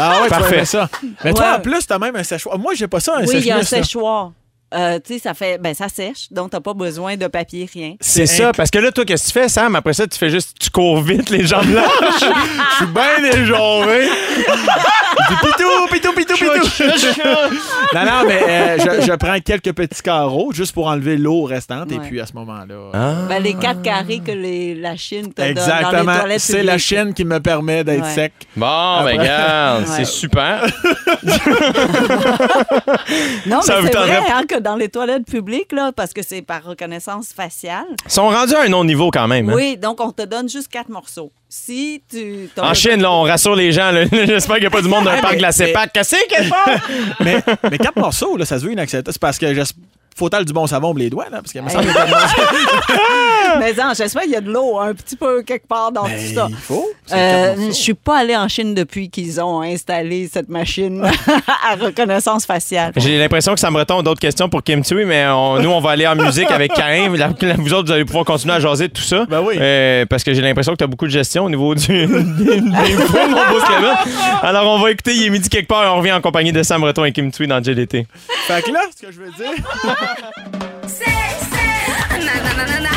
[0.02, 0.64] Ah ouais, Parfait.
[0.66, 0.88] ça.
[1.26, 2.58] Mais toi, en plus, t'as même un séchoir.
[2.58, 4.32] Moi, j'ai pas ça, un Oui, il y a un séchoir.
[4.74, 5.58] Euh, tu sais, ça fait.
[5.60, 7.96] Ben, ça sèche, donc t'as pas besoin de papier, rien.
[8.02, 9.76] C'est ça, parce que là, toi, qu'est-ce que tu fais, Sam?
[9.76, 11.84] Après ça, tu fais juste, tu cours vite, les jambes là.
[12.20, 13.20] Je suis bien
[15.30, 16.50] dis pitou, pitou, pitou, pitou.
[17.94, 21.92] non, non, mais euh, je, je prends quelques petits carreaux juste pour enlever l'eau restante.
[21.92, 22.76] Et puis, à ce moment-là.
[22.94, 23.14] Ah.
[23.28, 26.14] Ben, les quatre carrés que les, la Chine te donne dans les Exactement.
[26.38, 28.14] C'est la chaîne qui me permet d'être Ouais.
[28.14, 28.34] sec.
[28.56, 29.90] Bon, ben regarde, Ouais.
[29.98, 30.66] c'est super.
[33.46, 36.64] Non, Ça vous vrai hein, que dans les toilettes publiques, là, parce que c'est par
[36.64, 37.86] reconnaissance faciale.
[38.06, 39.50] Ils sont rendus à un autre niveau quand même.
[39.50, 39.54] hein?
[39.56, 41.32] Oui, donc on te donne juste quatre morceaux.
[41.48, 42.50] Si tu.
[42.60, 43.92] En Chine, là, on rassure les gens.
[43.92, 44.06] là.
[44.12, 45.92] J'espère qu'il n'y a pas du monde d'un Ah, parc de la CEPAC.
[45.94, 46.94] Qu'est-ce qu'elle fait?
[47.22, 49.14] mais, mais quatre morceaux, là, ça se veut inacceptable.
[49.14, 49.62] C'est parce que je
[50.20, 51.92] faut du bon savon pour les doigts, là, parce qu'il me semble que
[53.60, 56.12] Mais non, j'espère qu'il y a de l'eau un petit peu quelque part dans Ben,
[56.18, 56.48] tout ça.
[56.50, 56.88] il faut.
[57.06, 61.04] c'est Euh, je suis pas allée en Chine depuis qu'ils ont installé cette machine
[61.68, 62.92] à reconnaissance faciale.
[62.96, 65.80] J'ai l'impression que Sam Breton a d'autres questions pour Kim Tui, mais on- nous, on
[65.80, 67.16] va aller en musique avec Karim.
[67.16, 69.26] La- la- vous autres, vous allez pouvoir continuer à jaser de tout ça.
[69.28, 69.56] Ben oui.
[69.60, 72.06] Euh, parce que j'ai l'impression que tu as beaucoup de gestion au niveau du, des,
[72.08, 73.96] des fous, mon beau Clément.
[74.44, 76.62] Alors, on va écouter Il est midi quelque part et on revient en compagnie de
[76.62, 78.06] Sam Breton et Kim Tui dans JDT.
[78.48, 79.64] Fait que là, ce que je veux dire.
[80.88, 82.90] C'est, c'est, na, na, na, na, na,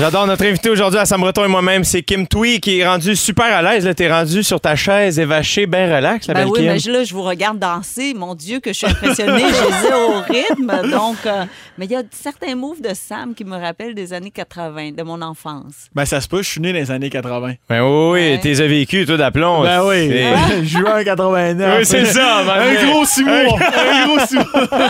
[0.00, 3.14] J'adore notre invité aujourd'hui à Sam Breton et moi-même, c'est Kim Tui qui est rendu
[3.14, 3.84] super à l'aise.
[3.84, 6.66] Là, t'es rendu sur ta chaise évachée, bien relax, la Ben belle oui, Kim.
[6.68, 8.14] mais je- là, je vous regarde danser.
[8.14, 9.42] Mon Dieu, que je suis impressionnée.
[9.42, 10.90] je les ai au rythme.
[10.90, 11.44] Donc, euh,
[11.76, 15.02] mais il y a certains moves de Sam qui me rappellent des années 80, de
[15.02, 15.88] mon enfance.
[15.94, 17.52] Ben, ça se peut, je suis né dans les années 80.
[17.68, 18.40] Ben oui, oui, Ouais.
[18.42, 19.62] t'es vécu, toi, d'aplomb.
[19.64, 20.08] Ben oui.
[20.08, 21.76] C'est- Juin 89.
[21.78, 22.58] Oui, c'est ça, man.
[22.58, 23.34] Un gros six mois.
[23.92, 24.80] Un gros six mois.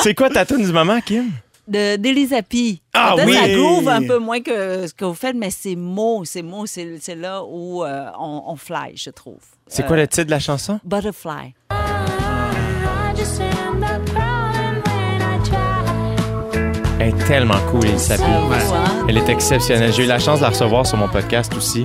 [0.00, 1.30] C'est quoi ta tune du moment, Kim?
[1.66, 2.82] De d'Elisapi.
[2.92, 3.32] Ah oui!
[3.34, 6.66] Ça groove un peu moins que ce que vous faites, mais c'est mots, c'est mots,
[6.66, 9.38] c'est là où euh, on, on fly, je trouve.
[9.66, 10.78] C'est Euh, quoi le titre de la chanson?
[10.84, 11.54] Butterfly.
[17.00, 18.22] Elle est tellement cool, Elisa P.
[18.22, 18.56] Ouais.
[18.72, 19.06] hein?
[19.08, 19.92] Elle est exceptionnelle.
[19.92, 21.84] J'ai eu la chance de la recevoir sur mon podcast aussi.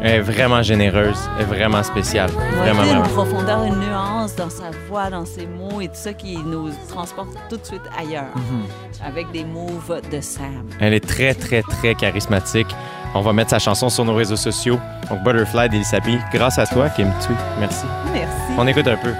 [0.00, 1.18] Elle est vraiment généreuse.
[1.36, 2.30] Elle est vraiment spéciale.
[2.30, 3.14] Ouais, Vraiment, il y a une vraiment.
[3.24, 7.30] profondeur, une nuance dans sa voix, dans ses mots et tout ça qui nous transporte
[7.48, 8.24] tout de suite ailleurs.
[8.36, 8.62] Mhm.
[9.06, 10.66] Avec des moves de Sam.
[10.80, 12.68] Elle est très, très, très charismatique.
[13.14, 14.78] On va mettre sa chanson sur nos réseaux sociaux.
[15.10, 16.18] Donc, Butterfly d'Elisa P.
[16.32, 17.34] Grâce à toi, Kim Tui.
[17.58, 17.86] Merci.
[18.12, 18.52] Merci.
[18.58, 19.12] On écoute un peu.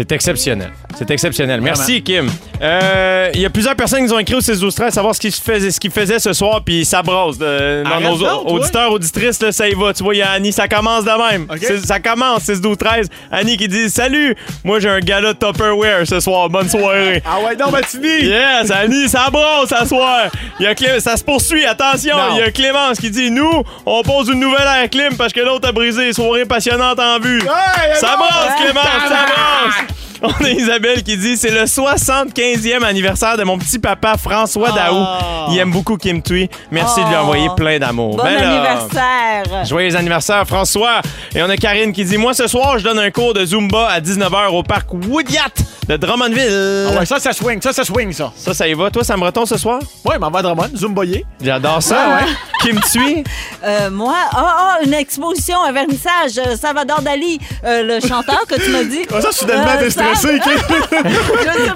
[0.00, 0.70] C'est exceptionnel.
[0.96, 1.60] C'est exceptionnel.
[1.60, 2.30] Merci, Kim.
[2.62, 5.14] Euh, Il y a plusieurs personnes qui nous ont écrit au 6 12 13 savoir
[5.14, 7.36] ce qu'ils faisaient, ce qu'ils faisaient ce soir, puis ça brosse.
[7.38, 8.52] dans nos donc, toi.
[8.52, 9.92] auditeurs, auditrices, là, ça y va.
[9.92, 11.46] Tu vois, il y a Annie, ça commence de même.
[11.84, 14.34] Ça commence, 6 12 13 Annie qui dit Salut,
[14.64, 16.48] moi j'ai un gala de Tupperware ce soir.
[16.48, 17.22] Bonne soirée.
[17.26, 18.24] Ah ouais, non, Matini.
[18.24, 20.28] Yes, Annie, ça brosse ce soir.
[20.58, 22.16] Y a Clé- ça se poursuit, attention.
[22.32, 25.40] Il y a Clémence qui dit Nous, on pose une nouvelle à Clim parce que
[25.40, 26.12] l'autre a brisé.
[26.14, 27.40] Soirée passionnante en vue.
[27.42, 28.24] Hey, Ça non.
[28.24, 29.89] brasse, Clémence, ça tabarnak.
[30.22, 35.04] On a Isabelle qui dit c'est le 75e anniversaire de mon petit papa François Daou.
[35.50, 36.48] Il aime beaucoup Kim Tui.
[36.70, 37.22] Merci de lui Oh.
[37.22, 38.16] envoyer plein d'amour.
[38.16, 39.64] Bon Ben là, anniversaire!
[39.64, 41.00] Joyeux anniversaire, François.
[41.34, 43.88] Et on a Karine qui dit Moi, ce soir, je donne un cours de Zumba
[43.88, 45.48] à 19h au parc Woodyat
[45.88, 46.86] de Drummondville.
[46.94, 48.30] Ah ouais, ça, ça swing, ça, ça swing, ça.
[48.36, 48.90] Ça, ça y va.
[48.90, 49.80] Toi, ça me retombe ce soir?
[50.04, 51.24] Ouais, m'en va à Drummond, Zumboyer.
[51.42, 52.26] J'adore ça, ouais.
[52.62, 53.24] Kim Tui.
[53.62, 58.54] Euh, moi, ah, ah, une exposition, un vernissage, euh, Salvador Dali, euh, le chanteur que
[58.58, 59.00] tu m'as dit.
[59.14, 60.09] Ah, ça, soudainement, Euh, ça-?
[60.14, 60.38] Je sais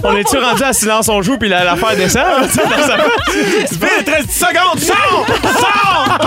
[0.01, 2.25] pas On est-tu rendu à silence on joue puis la- l'affaire descend?
[2.45, 2.97] Tu sais, dans sa-
[3.87, 5.27] Vite, 13 secondes, sors!
[5.59, 6.19] Sors!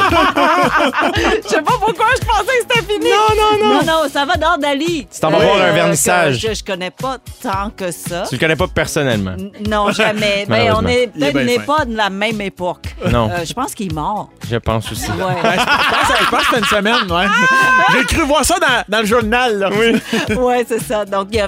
[1.43, 3.09] Je sais pas pourquoi je pensais que c'était fini.
[3.09, 5.07] non, non, non, non, ça va dans Dali.
[5.13, 6.41] Tu t'en vas voir un vernissage.
[6.41, 8.23] que Je, je connais pas tant que ça.
[8.27, 9.31] Tu le connais pas personnellement.
[9.33, 10.45] N- Non, jamais.
[10.47, 10.89] ben, Malheureusement.
[10.89, 11.75] on est Il est peut-être bien n'est fin.
[11.77, 12.85] pas de la même époque.
[13.11, 13.29] Non.
[13.31, 14.29] Euh, je pense qu'il est mort.
[14.49, 15.09] Je pense aussi.
[15.11, 15.17] Ouais.
[15.17, 17.25] Je pense, je pense que c'était une semaine, ouais.
[17.93, 19.69] J'ai cru voir ça dans, dans le journal, là.
[19.71, 20.35] Oui.
[20.35, 21.05] ouais, c'est ça.
[21.05, 21.47] Donc, il y a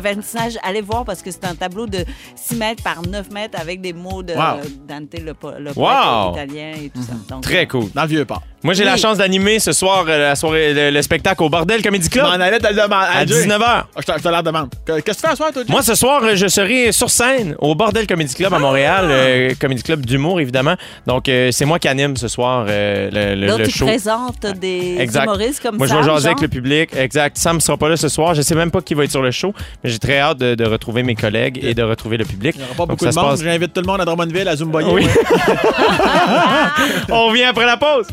[0.64, 2.00] Allez voir parce que c'est un tableau de
[2.36, 4.62] 6 mètres par 9 mètres avec des mots de Wow.
[4.88, 6.34] Dante, le, le poète Wow.
[6.34, 7.14] italien et tout ça.
[7.30, 7.86] Donc, Très euh, cool.
[7.94, 8.42] Dans le vieux port.
[8.62, 8.90] Moi, j'ai Oui.
[8.90, 12.20] la chance d'animer ce soir euh, la soirée, le, le spectacle au Bordel Comedy Je
[12.20, 12.94] m'en Club allais te le demander.
[13.14, 13.34] à Jay.
[13.46, 13.64] 19h.
[13.66, 14.70] Ah, Je te, je te la demande.
[14.86, 15.72] Que- Qu'est-ce que tu fais à soir, toi, Jay?
[15.72, 19.54] Moi, ce soir, euh, je serai sur scène au Bordel Comedy Club à Montréal, euh,
[19.62, 20.76] Comedy Club d'humour, évidemment.
[21.08, 23.86] Donc, euh, c'est moi qui anime ce soir euh, le, le- Là, le tu show.
[23.86, 25.24] présentes des Exact.
[25.24, 26.90] humoristes comme Moi, je Sam, vais jaser avec le public.
[26.98, 27.38] Exact.
[27.38, 28.36] Sam sera pas là ce soir.
[28.36, 30.56] Je sais même pas qui va être sur le show, mais j'ai très hâte de,
[30.56, 32.56] de retrouver mes collègues et de retrouver le public.
[32.56, 33.30] Il n'y aura pas Donc, beaucoup ça de se monde.
[33.32, 34.90] passe- J'invite tout le monde à Drummondville, à Zumboyer.
[34.92, 35.06] Oui.
[37.12, 38.08] On revient après la pause.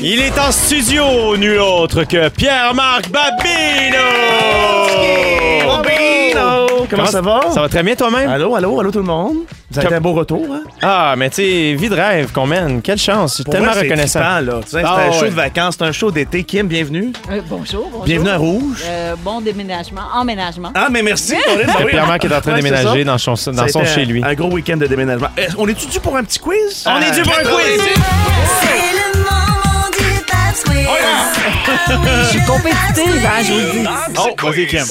[0.00, 3.98] Il est en studio, nul autre que Pierre-Marc Babino.
[5.66, 6.86] Babino!
[6.88, 7.40] Comment ça va?
[7.52, 8.30] Ça va très bien toi-même?
[8.30, 9.38] Allô, allô, allô tout le monde?
[9.70, 10.62] Vous avez Comme- un beau retour, hein?
[10.80, 12.80] Ah, mais tu sais, vie de rêve qu'on mène.
[12.80, 13.32] Quelle chance.
[13.32, 14.20] Je suis Pour tellement vrai, c'est reconnaissant.
[14.40, 14.60] là.
[14.64, 15.30] Tu sais, Ah, c'est un show ouais.
[15.30, 16.42] de vacances, c'est un show d'été.
[16.42, 17.12] Kim, bienvenue.
[17.30, 18.04] Euh, bonjour, bonjour.
[18.04, 18.82] Bienvenue à Rouge.
[18.86, 20.70] Euh, bon déménagement, emménagement.
[20.74, 21.66] Ah, mais merci, Corinne.
[21.66, 21.90] Ben oui.
[21.90, 23.04] Pierre-Marc est en train de Ouais, c'est déménager ça.
[23.04, 24.22] dans son, Ça dans a son été chez lui.
[24.24, 25.28] Un gros week-end de déménagement.
[25.36, 26.86] Est-ce- On est-tu dû pour un petit quiz?
[26.86, 27.82] On est dû pour un quiz.
[28.62, 29.07] C'est le
[30.88, 33.88] Je suis compétitive, hein, je vous le dis.
[34.18, 34.84] Oh, vas-y, Kim.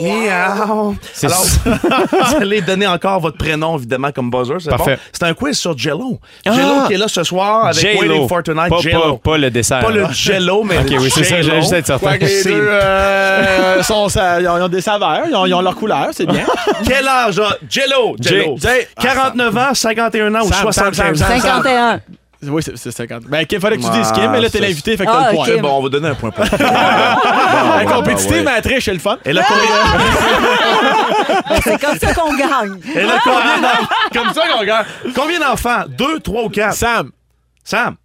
[0.00, 0.96] Miaou.
[1.12, 1.44] C'est Alors,
[2.30, 4.54] vous allez donner encore votre prénom, évidemment, comme buzzer.
[4.60, 4.96] C'est Parfait.
[4.96, 5.02] bon?
[5.12, 6.18] C'est un quiz sur Jello.
[6.46, 6.52] Ah!
[6.52, 8.00] Jello qui est là ce soir avec J-Lo.
[8.00, 8.68] Waiting for Tonight.
[8.70, 9.16] Pas, Jello.
[9.18, 9.80] pas, pas le dessert.
[9.80, 10.06] Pas le.
[10.12, 11.36] Jello, mais Ok, le oui, c'est ça.
[11.42, 11.50] J-Lo.
[11.54, 12.06] J'ai juste être certain.
[12.06, 15.34] Quoi que les C'est- deux euh, sont, ça- ils, ont, ils ont des saveurs, ils
[15.34, 16.44] ont, ils ont leur couleur, c'est bien.
[16.86, 18.16] Quel âge a Jello?
[18.20, 18.56] Jello.
[18.60, 18.88] Jay.
[19.00, 21.40] 49 ans, 51 ans ou Sam, Sam, 75 Sam, ans?
[21.40, 21.62] Sam.
[21.62, 22.00] 51.
[22.40, 23.24] Oui, c'est c'est 50.
[23.24, 25.22] Ben, il fallait que tu Ah, dises Kim, mais là, t'es l'invité, fait que Ah,
[25.24, 25.56] t'as le point.
[25.60, 28.42] bon, on va donner un point pour La ouais, compétitive, ouais.
[28.44, 29.18] mais la triche, c'est le fun.
[29.24, 29.64] Et là, combien,
[31.62, 32.78] C'est comme ça qu'on gagne.
[32.94, 33.88] et là, combien d'enfants?
[34.12, 34.86] Comme ça qu'on regarde.
[35.16, 35.84] Combien d'enfants?
[35.88, 36.74] Deux, trois ou quatre?
[36.76, 37.10] Sam,
[37.64, 37.96] Sam?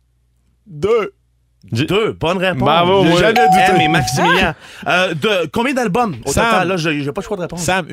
[0.66, 1.14] deux.
[1.72, 2.14] Deux.
[2.14, 2.60] Bonne réponse.
[2.64, 3.64] Bravo, J'ai jamais douté.
[3.70, 4.56] Eh, mais Maximilien.
[4.88, 6.16] Euh, de, combien d'albums?
[6.26, 6.46] Au Sam.
[6.46, 7.62] total, là, j'ai pas le choix de répondre.
[7.62, 7.86] Sam,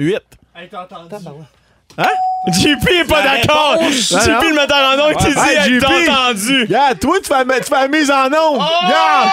[2.47, 2.55] 8.
[2.55, 3.77] JP est pas d'accord.
[3.83, 5.89] JP, le metteur en ondes, qui dit t'as
[6.31, 6.63] entendu.
[6.63, 8.61] Regarde, toi, tu fais, la- tu fais la mise en onde.
[8.63, 9.29] Regarde.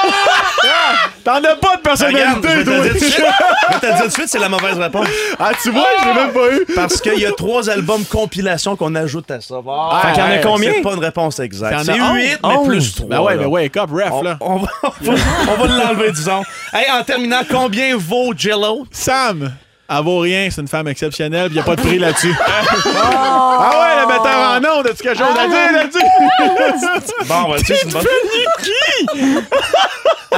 [1.23, 3.09] T'en as pas de Regarde, je personnalité, vais te le dire tout de toi.
[3.09, 3.15] suite.
[3.17, 5.07] Je vais te dire tout de suite, c'est la mauvaise réponse.
[5.39, 6.65] Ah, tu vois, je l'ai même pas eu.
[6.75, 9.55] Parce qu'il y a trois albums compilation qu'on ajoute à ça.
[9.67, 10.71] Ah, Fait qu'il y en a combien?
[10.75, 11.81] C'est pas une réponse exacte.
[11.85, 12.67] C'est a 8, onze.
[12.67, 13.07] mais plus 3.
[13.09, 14.37] Ben ouais, mais wake up, ref, On, là.
[14.41, 16.43] on va, on va- on va l'enlever, disons.
[16.73, 18.85] Hey, en terminant, combien vaut Jello?
[18.91, 19.51] Sam,
[19.89, 22.35] elle vaut rien, c'est une femme exceptionnelle, il n'y a pas de prix là-dessus.
[22.45, 25.99] ah ouais, le metteur en onde, as-tu quelque chose à dire là-dessus?
[27.27, 28.05] Bon, ben, tu sais, c'est une bonne...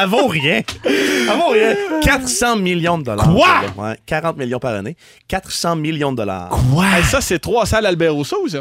[0.08, 0.62] vaut rien.
[0.86, 1.76] Elle vaut rien.
[2.02, 3.30] 400 millions de dollars.
[3.34, 3.84] Quoi?
[3.84, 4.96] Ouais, 40 millions par année.
[5.28, 6.50] 400 millions de dollars.
[6.96, 8.60] Hey, ça, c'est trois salles Albert Rousseau, ça.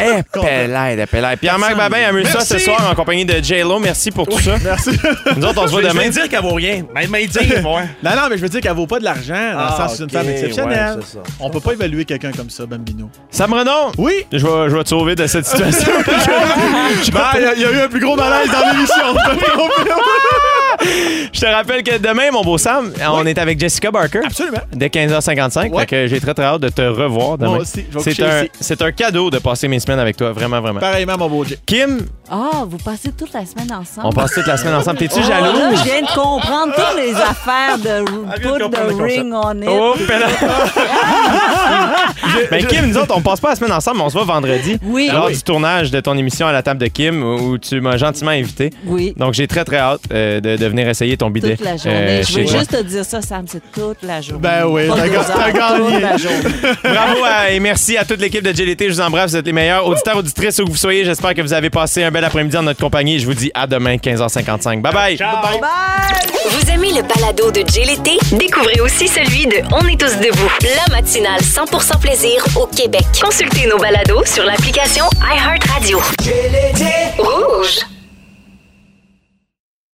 [0.00, 1.38] Eh, pelaide, pelaide.
[1.38, 3.78] Pierre-Marc Babin amuse ça ce soir en compagnie de J-Lo.
[3.78, 4.56] Merci pour tout ça.
[4.62, 4.90] Merci.
[5.36, 6.02] Nous autres, on se voit vais, je demain.
[6.04, 6.84] vais dire qu'elle vaut rien.
[6.94, 7.82] Mais, mais dire, moi.
[8.02, 9.90] Non, non, mais je veux dire qu'elle vaut pas de l'argent, dans le Ah, sens
[9.92, 10.96] que c'est une ok, femme exceptionnelle.
[10.98, 11.22] ouais, c'est ça.
[11.40, 13.10] On peut pas évaluer quelqu'un comme ça, Bambino.
[13.30, 14.24] Sam Renaud, Oui!
[14.32, 15.92] je vais, je vais te sauver de cette situation.
[17.12, 18.60] Ben, il y y, a eu un plus gros malaise dans
[21.32, 24.20] je te rappelle que demain, mon beau Sam, on est avec Jessica Barker.
[24.24, 24.60] Absolument.
[24.72, 25.70] Dès 15h55.
[25.70, 25.80] Ouais.
[25.80, 27.50] Fait que j'ai très très hâte de te revoir demain.
[27.50, 28.50] Moi aussi, je vais C'est coucher un, ici.
[28.60, 30.80] c'est un cadeau de passer mes semaines avec toi, vraiment, vraiment.
[30.80, 31.58] Pareillement, mon beau Jay.
[31.66, 34.08] Kim, Ah, vous passez toute la semaine ensemble.
[34.08, 34.98] on passe toute la semaine ensemble.
[34.98, 35.78] T'es-tu Oh, là, jalouse?
[35.78, 38.04] je viens de comprendre toutes les affaires de
[38.36, 39.68] put the ring on it.
[39.68, 40.26] Oh, pela-
[42.50, 44.78] Ben Kim, nous autres, on passe pas la semaine ensemble, mais on se voit vendredi.
[44.82, 45.08] Oui.
[45.12, 45.34] Lors Ah oui.
[45.34, 48.70] du tournage de ton émission à la table de Kim, où tu m'as gentiment invité.
[48.84, 49.14] Oui.
[49.16, 51.56] Donc, j'ai très, très hâte euh, de, de venir essayer ton bidet.
[51.56, 51.96] Toute la journée.
[51.96, 54.42] euh, je veux juste te dire ça, Sam, c'est toute la journée.
[54.42, 55.92] Ben oui, t'as gagné.
[55.92, 56.76] Toute la journée.
[56.82, 58.88] Bravo à- et merci à toute l'équipe de GLT.
[58.88, 59.86] Je vous embrasse, vous êtes les meilleurs.
[59.86, 62.62] Auditeurs, auditrices, où que vous soyez, j'espère que vous avez passé un bel après-midi en
[62.62, 63.18] notre compagnie.
[63.18, 64.80] Je vous dis à demain, 15h55.
[64.80, 65.18] Bye bye!
[66.48, 68.16] Vous aimez le balado de Jay l'été?
[68.32, 73.04] Découvrez aussi celui de On est tous debout, la matinale 100% plaisir au Québec.
[73.22, 76.00] Consultez nos balados sur l'application iHeartRadio.
[77.18, 77.95] Rouge.